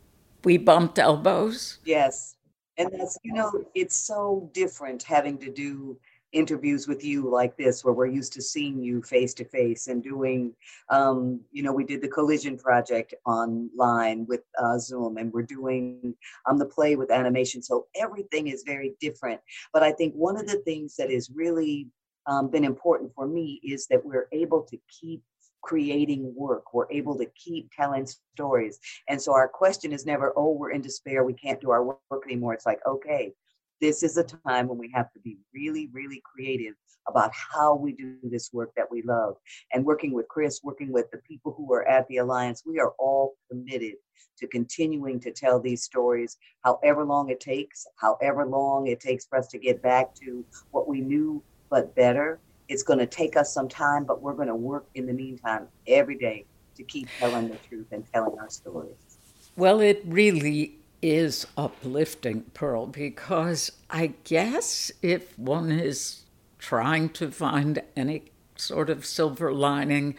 [0.45, 1.79] we bumped elbows.
[1.85, 2.37] Yes.
[2.79, 5.99] And that's you know, it's so different having to do
[6.33, 10.03] interviews with you like this where we're used to seeing you face to face and
[10.03, 10.53] doing
[10.91, 16.15] um, you know we did the collision project online with uh, zoom and we're doing
[16.47, 19.41] um, the play with animation so everything is very different
[19.73, 21.87] but i think one of the things that has really
[22.27, 25.23] um, been important for me is that we're able to keep
[25.63, 26.73] creating work.
[26.73, 28.79] We're able to keep telling stories.
[29.09, 32.23] And so our question is never, oh, we're in despair, we can't do our work
[32.25, 32.55] anymore.
[32.55, 33.33] It's like, okay,
[33.81, 36.75] this is a time when we have to be really, really creative
[37.09, 39.37] about how we do this work that we love.
[39.73, 42.95] And working with Chris, working with the people who are at the Alliance, we are
[42.99, 43.95] all committed
[44.39, 49.39] to continuing to tell these stories, however long it takes, however long it takes for
[49.39, 52.39] us to get back to what we knew, but better.
[52.69, 55.69] It's going to take us some time, but we're going to work in the meantime
[55.87, 56.45] every day
[56.77, 59.19] to keep telling the truth and telling our stories.
[59.57, 66.23] Well, it really is uplifting, Pearl, because I guess if one is
[66.59, 68.25] trying to find any
[68.57, 70.17] sort of silver lining,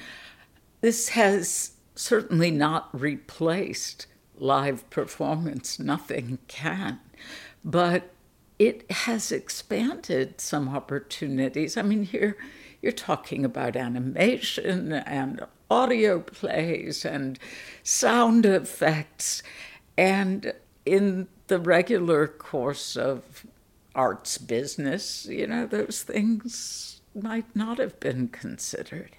[0.81, 4.07] this has certainly not replaced
[4.37, 5.79] live performance.
[5.79, 6.99] Nothing can.
[7.65, 8.11] But
[8.59, 11.77] it has expanded some opportunities.
[11.77, 12.37] I mean, here
[12.81, 17.37] you're talking about animation and audio plays and
[17.83, 19.43] sound effects.
[19.97, 20.53] And
[20.87, 23.45] in the regular course of
[23.93, 29.11] arts business, you know, those things might not have been considered.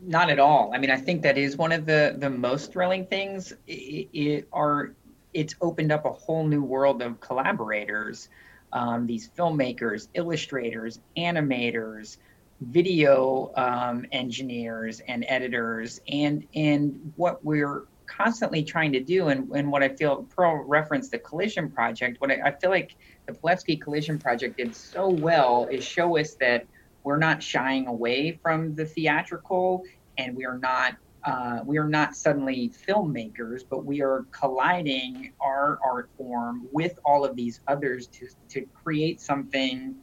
[0.00, 0.70] Not at all.
[0.72, 3.52] I mean, I think that is one of the the most thrilling things.
[3.66, 4.92] It, it are
[5.34, 8.28] it's opened up a whole new world of collaborators.
[8.72, 12.18] Um, these filmmakers, illustrators, animators,
[12.60, 19.70] video um, engineers, and editors, and and what we're constantly trying to do and, and
[19.70, 22.96] what I feel Pearl referenced the collision project, what I, I feel like
[23.26, 26.66] the Palefsky collision project did so well is show us that
[27.04, 29.84] we're not shying away from the theatrical
[30.16, 35.78] and we are not uh, we are not suddenly filmmakers, but we are colliding our
[35.84, 39.96] art form with all of these others to, to create something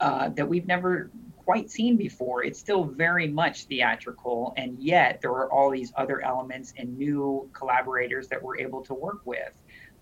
[0.00, 1.10] uh, that we've never
[1.44, 2.44] quite seen before.
[2.44, 7.48] It's still very much theatrical, and yet there are all these other elements and new
[7.52, 9.52] collaborators that we're able to work with.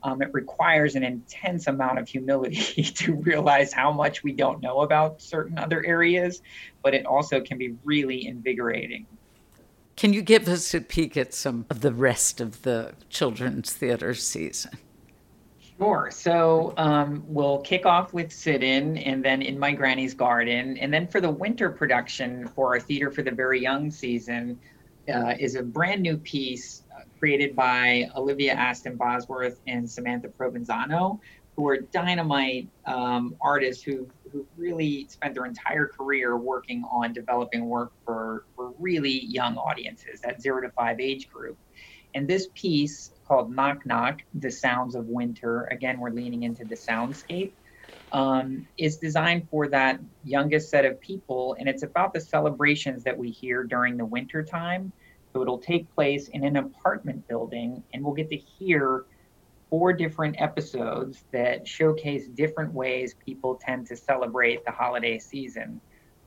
[0.04, 4.80] Um, it requires an intense amount of humility to realize how much we don't know
[4.80, 6.42] about certain other areas,
[6.82, 9.06] but it also can be really invigorating.
[9.96, 14.14] Can you give us a peek at some of the rest of the children's theater
[14.14, 14.72] season?
[15.78, 16.10] Sure.
[16.12, 20.76] So um, we'll kick off with Sit In and then In My Granny's Garden.
[20.78, 24.60] And then for the winter production for our Theater for the Very Young season
[25.12, 31.18] uh, is a brand new piece uh, created by Olivia Aston Bosworth and Samantha Provenzano,
[31.56, 37.66] who are dynamite um, artists who who really spent their entire career working on developing
[37.66, 41.58] work for, for really young audiences, that zero to five age group.
[42.14, 46.76] And this piece called Knock Knock, The Sounds of Winter, again, we're leaning into the
[46.76, 47.54] soundscape,
[48.12, 51.56] um, is designed for that youngest set of people.
[51.58, 54.92] And it's about the celebrations that we hear during the winter time.
[55.32, 59.06] So it'll take place in an apartment building, and we'll get to hear
[59.70, 65.80] four different episodes that showcase different ways people tend to celebrate the holiday season.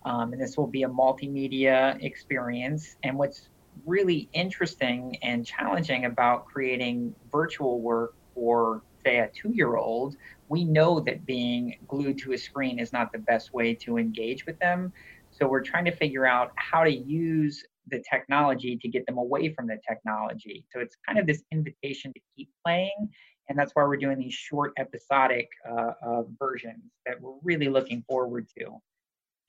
[0.05, 2.95] Um, and this will be a multimedia experience.
[3.03, 3.47] And what's
[3.85, 10.15] really interesting and challenging about creating virtual work for, say, a two year old,
[10.49, 14.45] we know that being glued to a screen is not the best way to engage
[14.45, 14.93] with them.
[15.31, 19.53] So we're trying to figure out how to use the technology to get them away
[19.53, 20.65] from the technology.
[20.71, 23.09] So it's kind of this invitation to keep playing.
[23.47, 28.03] And that's why we're doing these short episodic uh, uh, versions that we're really looking
[28.07, 28.81] forward to.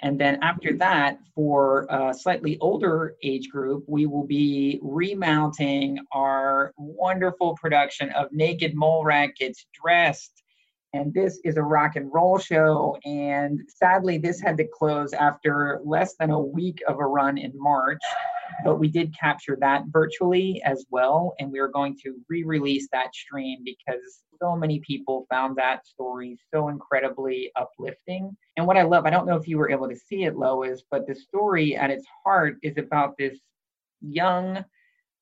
[0.01, 6.75] And then after that, for a slightly older age group, we will be remounting our
[6.77, 10.43] wonderful production of Naked Mole Rat Gets Dressed.
[10.97, 12.97] And this is a rock and roll show.
[13.05, 17.53] And sadly, this had to close after less than a week of a run in
[17.55, 18.01] March
[18.65, 21.35] but we did capture that virtually as well.
[21.39, 25.87] And we are going to re release that stream because so many people found that
[25.87, 28.37] story so incredibly uplifting.
[28.57, 30.83] And what I love, I don't know if you were able to see it, Lois,
[30.91, 33.39] but the story at its heart is about this
[34.01, 34.65] young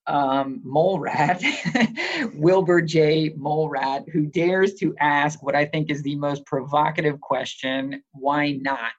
[0.07, 1.43] um, mole rat,
[2.35, 3.33] Wilbur J.
[3.37, 8.53] Mole Rat, who dares to ask what I think is the most provocative question why
[8.53, 8.93] not?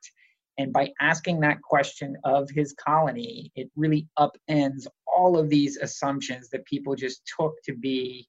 [0.57, 6.49] And by asking that question of his colony, it really upends all of these assumptions
[6.49, 8.27] that people just took to be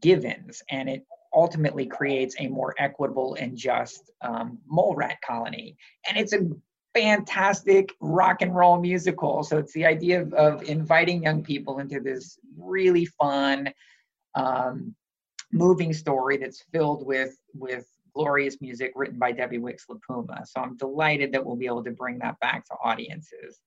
[0.00, 0.62] givens.
[0.70, 1.04] And it
[1.34, 5.76] ultimately creates a more equitable and just um, mole rat colony.
[6.08, 6.48] And it's a
[6.96, 9.42] fantastic rock and roll musical.
[9.42, 13.70] So it's the idea of, of inviting young people into this really fun,
[14.34, 14.94] um,
[15.52, 20.46] moving story that's filled with with glorious music written by Debbie Wicks LaPuma.
[20.46, 23.60] So I'm delighted that we'll be able to bring that back to audiences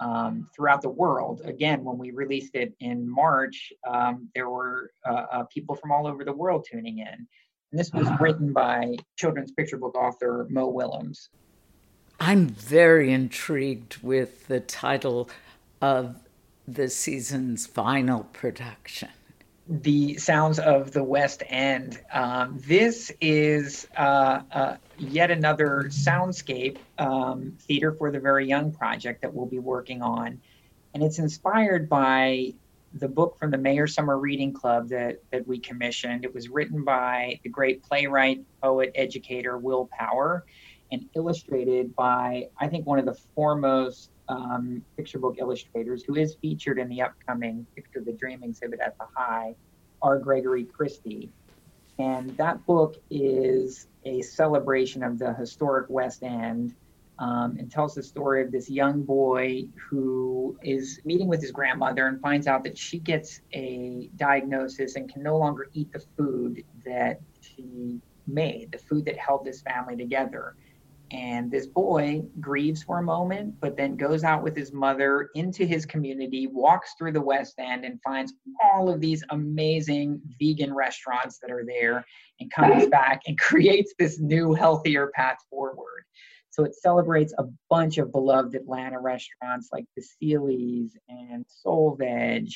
[0.00, 1.42] um, throughout the world.
[1.44, 6.06] Again, when we released it in March, um, there were uh, uh, people from all
[6.06, 7.26] over the world tuning in.
[7.72, 11.28] And this was written by children's picture book author Mo Willems.
[12.20, 15.30] I'm very intrigued with the title
[15.80, 16.16] of
[16.68, 19.08] the season's final production
[19.70, 22.00] the sounds of the West End.
[22.12, 29.22] Um, this is uh, uh, yet another soundscape um, theater for the very young project
[29.22, 30.40] that we'll be working on,
[30.92, 32.52] and it's inspired by
[32.94, 36.24] the book from the Mayer Summer Reading Club that that we commissioned.
[36.24, 40.44] It was written by the great playwright, poet, educator Will Power,
[40.92, 46.36] and illustrated by I think one of the foremost um, picture book illustrators who is
[46.40, 49.54] featured in the upcoming Picture the Dream exhibit at the High,
[50.02, 50.18] R.
[50.18, 51.30] Gregory Christie.
[51.98, 56.74] And that book is a celebration of the historic West End
[57.18, 62.06] um, and tells the story of this young boy who is meeting with his grandmother
[62.06, 66.62] and finds out that she gets a diagnosis and can no longer eat the food
[66.86, 70.54] that she made, the food that held this family together.
[71.12, 75.64] And this boy grieves for a moment, but then goes out with his mother into
[75.64, 81.38] his community, walks through the West End, and finds all of these amazing vegan restaurants
[81.40, 82.04] that are there,
[82.38, 86.04] and comes back and creates this new, healthier path forward.
[86.50, 92.48] So it celebrates a bunch of beloved Atlanta restaurants like Tassili's and Soul Veg.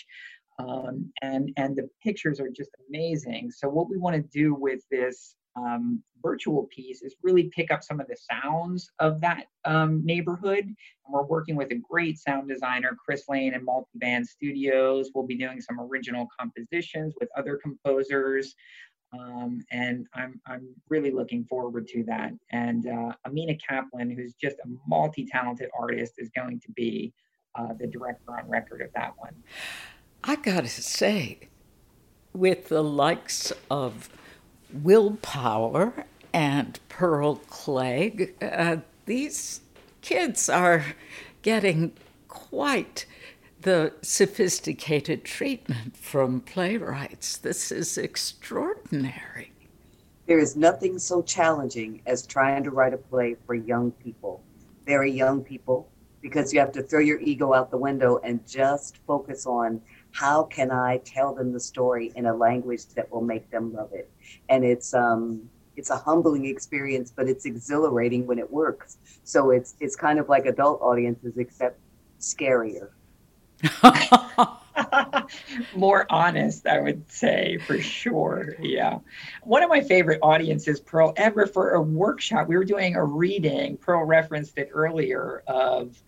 [0.61, 3.51] Um, and and the pictures are just amazing.
[3.51, 7.83] So what we want to do with this um, virtual piece is really pick up
[7.83, 10.65] some of the sounds of that um, neighborhood.
[10.65, 10.77] And
[11.13, 15.11] we're working with a great sound designer, Chris Lane, and Multiband Studios.
[15.15, 18.55] We'll be doing some original compositions with other composers.
[19.13, 22.33] Um, and I'm, I'm really looking forward to that.
[22.51, 27.13] And uh, Amina Kaplan, who's just a multi talented artist, is going to be
[27.55, 29.35] uh, the director on record of that one.
[30.25, 31.49] I gotta say,
[32.33, 34.09] with the likes of
[34.83, 39.61] Will Power and Pearl Cleage, uh, these
[40.01, 40.85] kids are
[41.43, 41.93] getting
[42.29, 43.07] quite
[43.61, 47.37] the sophisticated treatment from playwrights.
[47.37, 49.53] This is extraordinary.
[50.27, 54.43] There is nothing so challenging as trying to write a play for young people,
[54.87, 55.89] very young people,
[56.21, 59.81] because you have to throw your ego out the window and just focus on
[60.15, 63.93] how can I tell them the story in a language that will make them love
[63.93, 64.09] it.
[64.49, 68.99] And it's um it's a humbling experience, but it's exhilarating when it works.
[69.25, 71.79] So it's it's kind of like adult audiences except
[72.21, 72.91] scarier.
[75.75, 78.55] More honest, I would say for sure.
[78.61, 78.99] Yeah.
[79.43, 83.77] One of my favorite audiences, Pearl, ever for a workshop, we were doing a reading,
[83.77, 86.01] Pearl referenced it earlier, of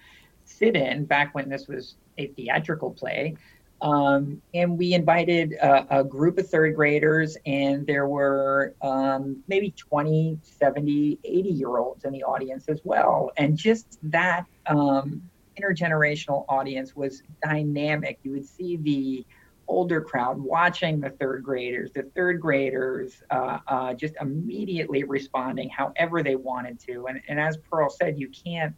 [0.44, 3.36] Sit In back when this was a theatrical play.
[3.82, 9.70] Um, and we invited a, a, group of third graders, and there were um, maybe
[9.72, 13.30] 20, 70, 80 year olds in the audience as well.
[13.36, 15.22] And just that um,
[15.60, 18.18] intergenerational audience was dynamic.
[18.22, 19.26] You would see the
[19.68, 26.22] older crowd watching the third graders, the third graders uh, uh, just immediately responding however
[26.22, 27.06] they wanted to.
[27.08, 28.74] And, and as Pearl said, you can't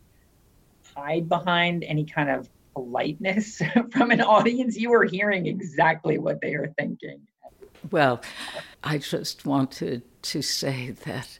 [0.97, 2.49] hide behind any kind of
[2.79, 3.61] politeness
[3.93, 4.77] from an audience.
[4.77, 7.21] You are hearing exactly what they are thinking.
[7.91, 8.21] Well,
[8.85, 11.39] I just wanted to say that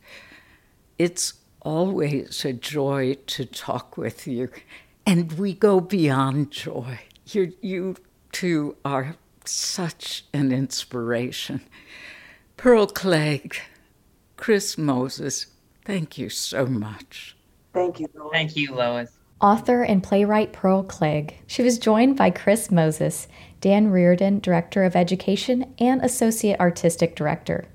[0.99, 4.49] it's always a joy to talk with you
[5.07, 7.01] and we go beyond joy.
[7.27, 7.97] You, you
[8.33, 9.15] two are
[9.45, 11.61] such an inspiration.
[12.57, 13.63] Pearl Cleage,
[14.37, 15.47] Chris Moses,
[15.85, 17.37] thank you so much.
[17.73, 18.31] Thank you, Lois.
[18.33, 19.18] Thank you, Lois.
[19.41, 21.35] Author and playwright Pearl Cleage.
[21.47, 23.29] She was joined by Chris Moses,
[23.61, 27.67] Dan Reardon, Director of Education and Associate Artistic Director.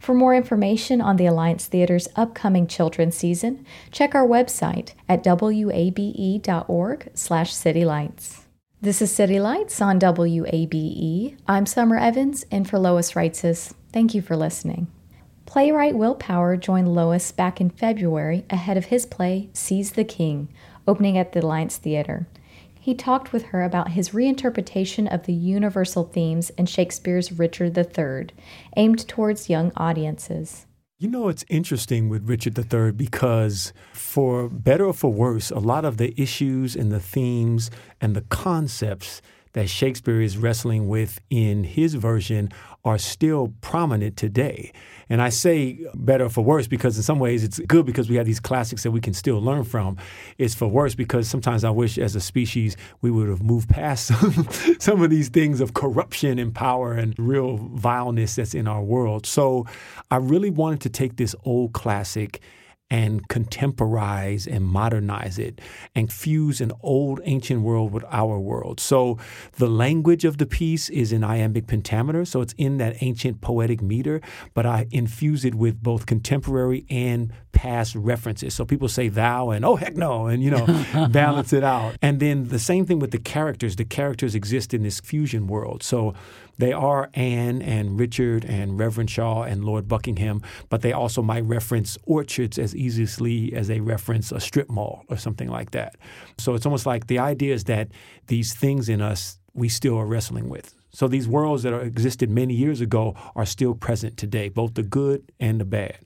[0.00, 7.08] For more information on the Alliance Theater's upcoming children's season, check our website at wabe.org
[7.14, 8.40] slash citylights.
[8.82, 11.36] This is City Lights on WABE.
[11.46, 14.88] I'm Summer Evans, and for Lois Reitzes, thank you for listening.
[15.46, 20.48] Playwright Will Power joined Lois back in February ahead of his play Seize the King,
[20.86, 22.26] opening at the Alliance Theater
[22.84, 28.26] he talked with her about his reinterpretation of the universal themes in Shakespeare's Richard III,
[28.76, 30.66] aimed towards young audiences.
[30.98, 35.86] You know, it's interesting with Richard III because, for better or for worse, a lot
[35.86, 37.70] of the issues and the themes
[38.02, 39.22] and the concepts
[39.54, 42.50] that Shakespeare is wrestling with in his version
[42.84, 44.72] are still prominent today.
[45.08, 48.26] And I say better for worse because in some ways it's good because we have
[48.26, 49.96] these classics that we can still learn from.
[50.38, 54.06] It's for worse because sometimes I wish as a species we would have moved past
[54.20, 54.48] some,
[54.78, 59.24] some of these things of corruption and power and real vileness that's in our world.
[59.24, 59.66] So
[60.10, 62.40] I really wanted to take this old classic
[62.94, 65.60] and contemporize and modernize it
[65.96, 68.78] and fuse an old ancient world with our world.
[68.78, 69.18] So
[69.56, 73.82] the language of the piece is in iambic pentameter, so it's in that ancient poetic
[73.82, 74.20] meter,
[74.54, 78.54] but I infuse it with both contemporary and past references.
[78.54, 80.66] So people say thou and oh heck no and you know
[81.10, 81.96] balance it out.
[82.00, 83.74] And then the same thing with the characters.
[83.74, 85.82] The characters exist in this fusion world.
[85.82, 86.14] So
[86.58, 91.44] they are Anne and Richard and Reverend Shaw and Lord Buckingham, but they also might
[91.44, 95.96] reference orchards as easily as they reference a strip mall or something like that.
[96.38, 97.88] So it's almost like the idea is that
[98.26, 100.74] these things in us we still are wrestling with.
[100.90, 105.32] So these worlds that existed many years ago are still present today, both the good
[105.40, 105.98] and the bad.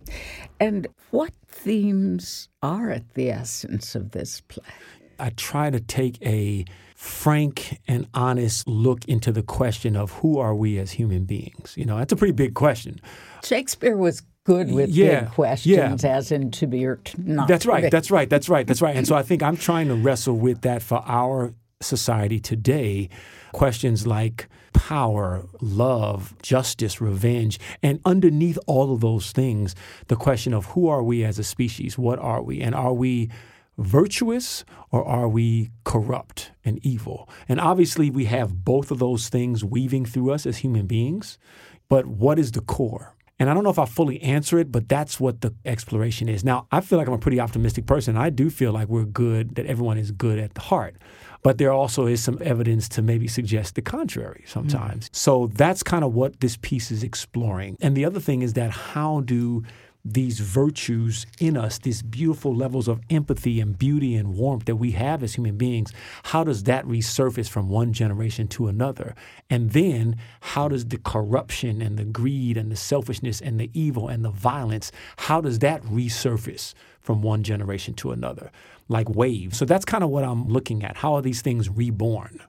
[0.60, 4.64] And what themes are at the essence of this play?
[5.18, 6.64] I try to take a
[6.98, 11.74] frank and honest look into the question of who are we as human beings.
[11.76, 13.00] You know, that's a pretty big question.
[13.44, 16.16] Shakespeare was good with yeah, big questions, yeah.
[16.16, 17.46] as in to be or to not.
[17.46, 17.88] That's right.
[17.88, 18.28] That's right.
[18.28, 18.66] That's right.
[18.66, 18.96] That's right.
[18.96, 23.10] And so I think I'm trying to wrestle with that for our society today.
[23.52, 29.76] Questions like power, love, justice, revenge, and underneath all of those things,
[30.08, 31.96] the question of who are we as a species?
[31.96, 32.60] What are we?
[32.60, 33.30] And are we
[33.78, 37.28] virtuous or are we corrupt and evil?
[37.48, 41.38] And obviously, we have both of those things weaving through us as human beings.
[41.88, 43.14] But what is the core?
[43.38, 46.44] And I don't know if I fully answer it, but that's what the exploration is.
[46.44, 48.16] Now, I feel like I'm a pretty optimistic person.
[48.16, 50.96] I do feel like we're good, that everyone is good at the heart.
[51.42, 55.08] But there also is some evidence to maybe suggest the contrary sometimes.
[55.08, 55.16] Mm.
[55.16, 57.76] So that's kind of what this piece is exploring.
[57.80, 59.62] And the other thing is that how do
[60.04, 64.92] these virtues in us, these beautiful levels of empathy and beauty and warmth that we
[64.92, 65.92] have as human beings,
[66.24, 69.14] how does that resurface from one generation to another?
[69.50, 74.08] And then how does the corruption and the greed and the selfishness and the evil
[74.08, 78.50] and the violence, how does that resurface from one generation to another?
[78.88, 79.58] Like waves.
[79.58, 80.96] So that's kind of what I'm looking at.
[80.96, 82.40] How are these things reborn?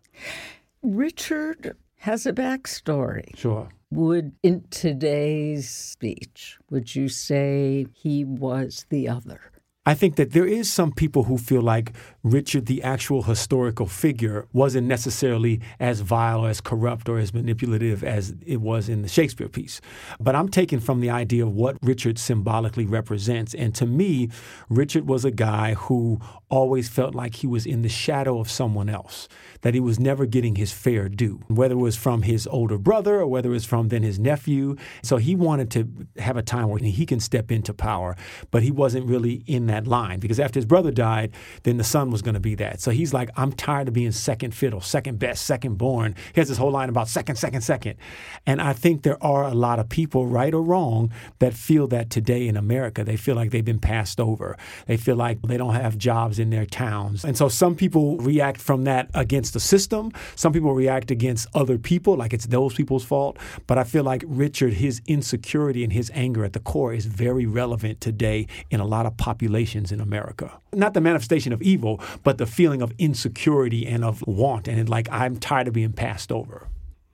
[0.82, 3.38] Richard has a backstory.
[3.38, 3.70] Sure.
[3.92, 9.42] Would, in today's speech, would you say he was the other?
[9.90, 14.46] I think that there is some people who feel like Richard, the actual historical figure,
[14.54, 19.08] wasn't necessarily as vile or as corrupt or as manipulative as it was in the
[19.08, 19.82] Shakespeare piece.
[20.20, 23.56] But I'm taken from the idea of what Richard symbolically represents.
[23.56, 24.30] And to me,
[24.70, 26.20] Richard was a guy who
[26.50, 29.28] always felt like he was in the shadow of someone else,
[29.62, 33.20] that he was never getting his fair due, whether it was from his older brother
[33.20, 34.76] or whether it was from then his nephew.
[35.04, 35.88] So he wanted to
[36.18, 38.16] have a time where he can step into power,
[38.52, 41.32] but he wasn't really in that line because after his brother died,
[41.64, 42.82] then the son was going to be that.
[42.82, 46.16] So he's like, I'm tired of being second fiddle, second best, second born.
[46.34, 47.98] He has this whole line about second, second, second.
[48.46, 52.10] And I think there are a lot of people, right or wrong, that feel that
[52.10, 53.04] today in America.
[53.04, 54.58] They feel like they've been passed over.
[54.88, 57.24] They feel like they don't have jobs in their towns.
[57.24, 60.12] And so some people react from that against the system.
[60.36, 63.38] Some people react against other people, like it's those people's fault.
[63.68, 67.46] But I feel like Richard, his insecurity and his anger at the core is very
[67.46, 70.60] relevant today in a lot of populations in America.
[70.74, 75.08] Not the manifestation of evil, but the feeling of insecurity and of want and like
[75.12, 76.68] I'm tired of being passed over.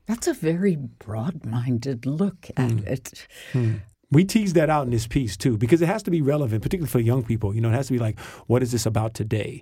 [0.08, 2.88] That's a very broad minded look at mm.
[2.88, 3.28] it.
[3.54, 3.82] Mm.
[4.16, 6.90] We tease that out in this piece too, because it has to be relevant, particularly
[6.90, 7.54] for young people.
[7.54, 9.62] You know, it has to be like, what is this about today?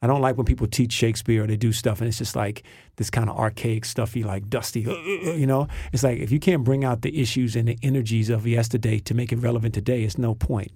[0.00, 2.62] I don't like when people teach Shakespeare or they do stuff and it's just like
[2.94, 5.66] this kind of archaic stuffy, like dusty, uh, uh, uh, you know?
[5.92, 9.14] It's like if you can't bring out the issues and the energies of yesterday to
[9.14, 10.70] make it relevant today, it's no point.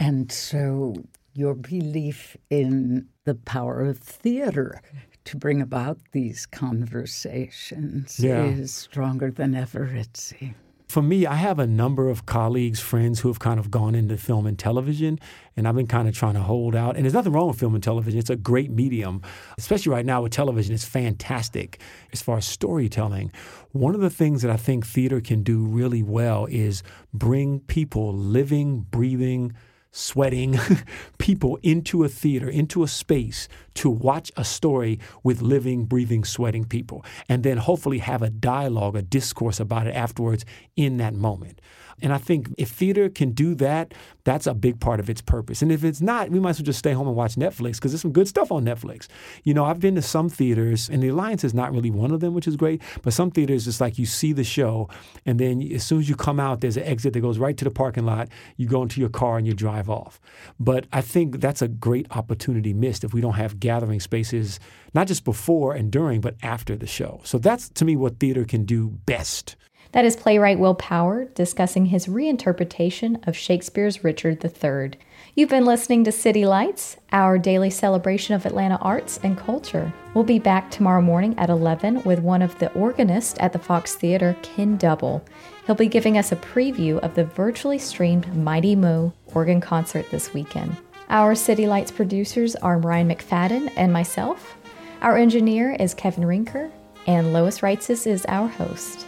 [0.00, 0.94] And so
[1.34, 4.80] your belief in the power of theater
[5.24, 8.44] to bring about these conversations yeah.
[8.44, 10.54] is stronger than ever, it seems.
[10.88, 14.16] For me, I have a number of colleagues, friends who have kind of gone into
[14.16, 15.20] film and television,
[15.54, 16.96] and I've been kind of trying to hold out.
[16.96, 18.18] And there's nothing wrong with film and television.
[18.18, 19.20] It's a great medium,
[19.58, 20.74] especially right now with television.
[20.74, 21.78] It's fantastic
[22.14, 23.32] as far as storytelling.
[23.72, 26.82] One of the things that I think theater can do really well is
[27.12, 29.52] bring people living, breathing,
[29.98, 30.58] sweating
[31.18, 36.64] people into a theater, into a space to watch a story with living, breathing, sweating
[36.64, 40.44] people, and then hopefully have a dialogue, a discourse about it afterwards
[40.76, 41.60] in that moment.
[42.02, 43.94] And I think if theater can do that,
[44.24, 45.62] that's a big part of its purpose.
[45.62, 47.92] And if it's not, we might as well just stay home and watch Netflix because
[47.92, 49.08] there's some good stuff on Netflix.
[49.44, 52.20] You know, I've been to some theaters, and the Alliance is not really one of
[52.20, 52.82] them, which is great.
[53.02, 54.88] But some theaters, it's like you see the show,
[55.24, 57.64] and then as soon as you come out, there's an exit that goes right to
[57.64, 58.28] the parking lot.
[58.56, 60.20] You go into your car and you drive off.
[60.60, 64.60] But I think that's a great opportunity missed if we don't have gathering spaces,
[64.94, 67.20] not just before and during, but after the show.
[67.24, 69.56] So that's to me what theater can do best.
[69.98, 74.92] That is playwright Will Power discussing his reinterpretation of Shakespeare's Richard III.
[75.34, 79.92] You've been listening to City Lights, our daily celebration of Atlanta arts and culture.
[80.14, 83.96] We'll be back tomorrow morning at 11 with one of the organists at the Fox
[83.96, 85.20] Theater, Ken Double.
[85.66, 90.32] He'll be giving us a preview of the virtually streamed Mighty Mo organ concert this
[90.32, 90.76] weekend.
[91.08, 94.58] Our City Lights producers are Ryan McFadden and myself.
[95.02, 96.70] Our engineer is Kevin Rinker,
[97.08, 99.07] and Lois Reitzes is our host.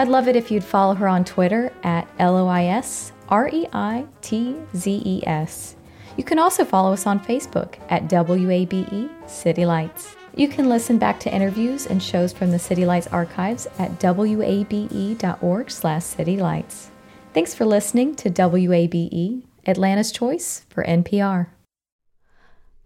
[0.00, 3.50] I'd love it if you'd follow her on Twitter at L O I S R
[3.52, 5.76] E I T Z E S.
[6.16, 10.16] You can also follow us on Facebook at WABE City Lights.
[10.34, 15.70] You can listen back to interviews and shows from the City Lights archives at wabe.org
[15.70, 16.86] slash citylights.
[17.34, 21.48] Thanks for listening to WABE, Atlanta's Choice for NPR.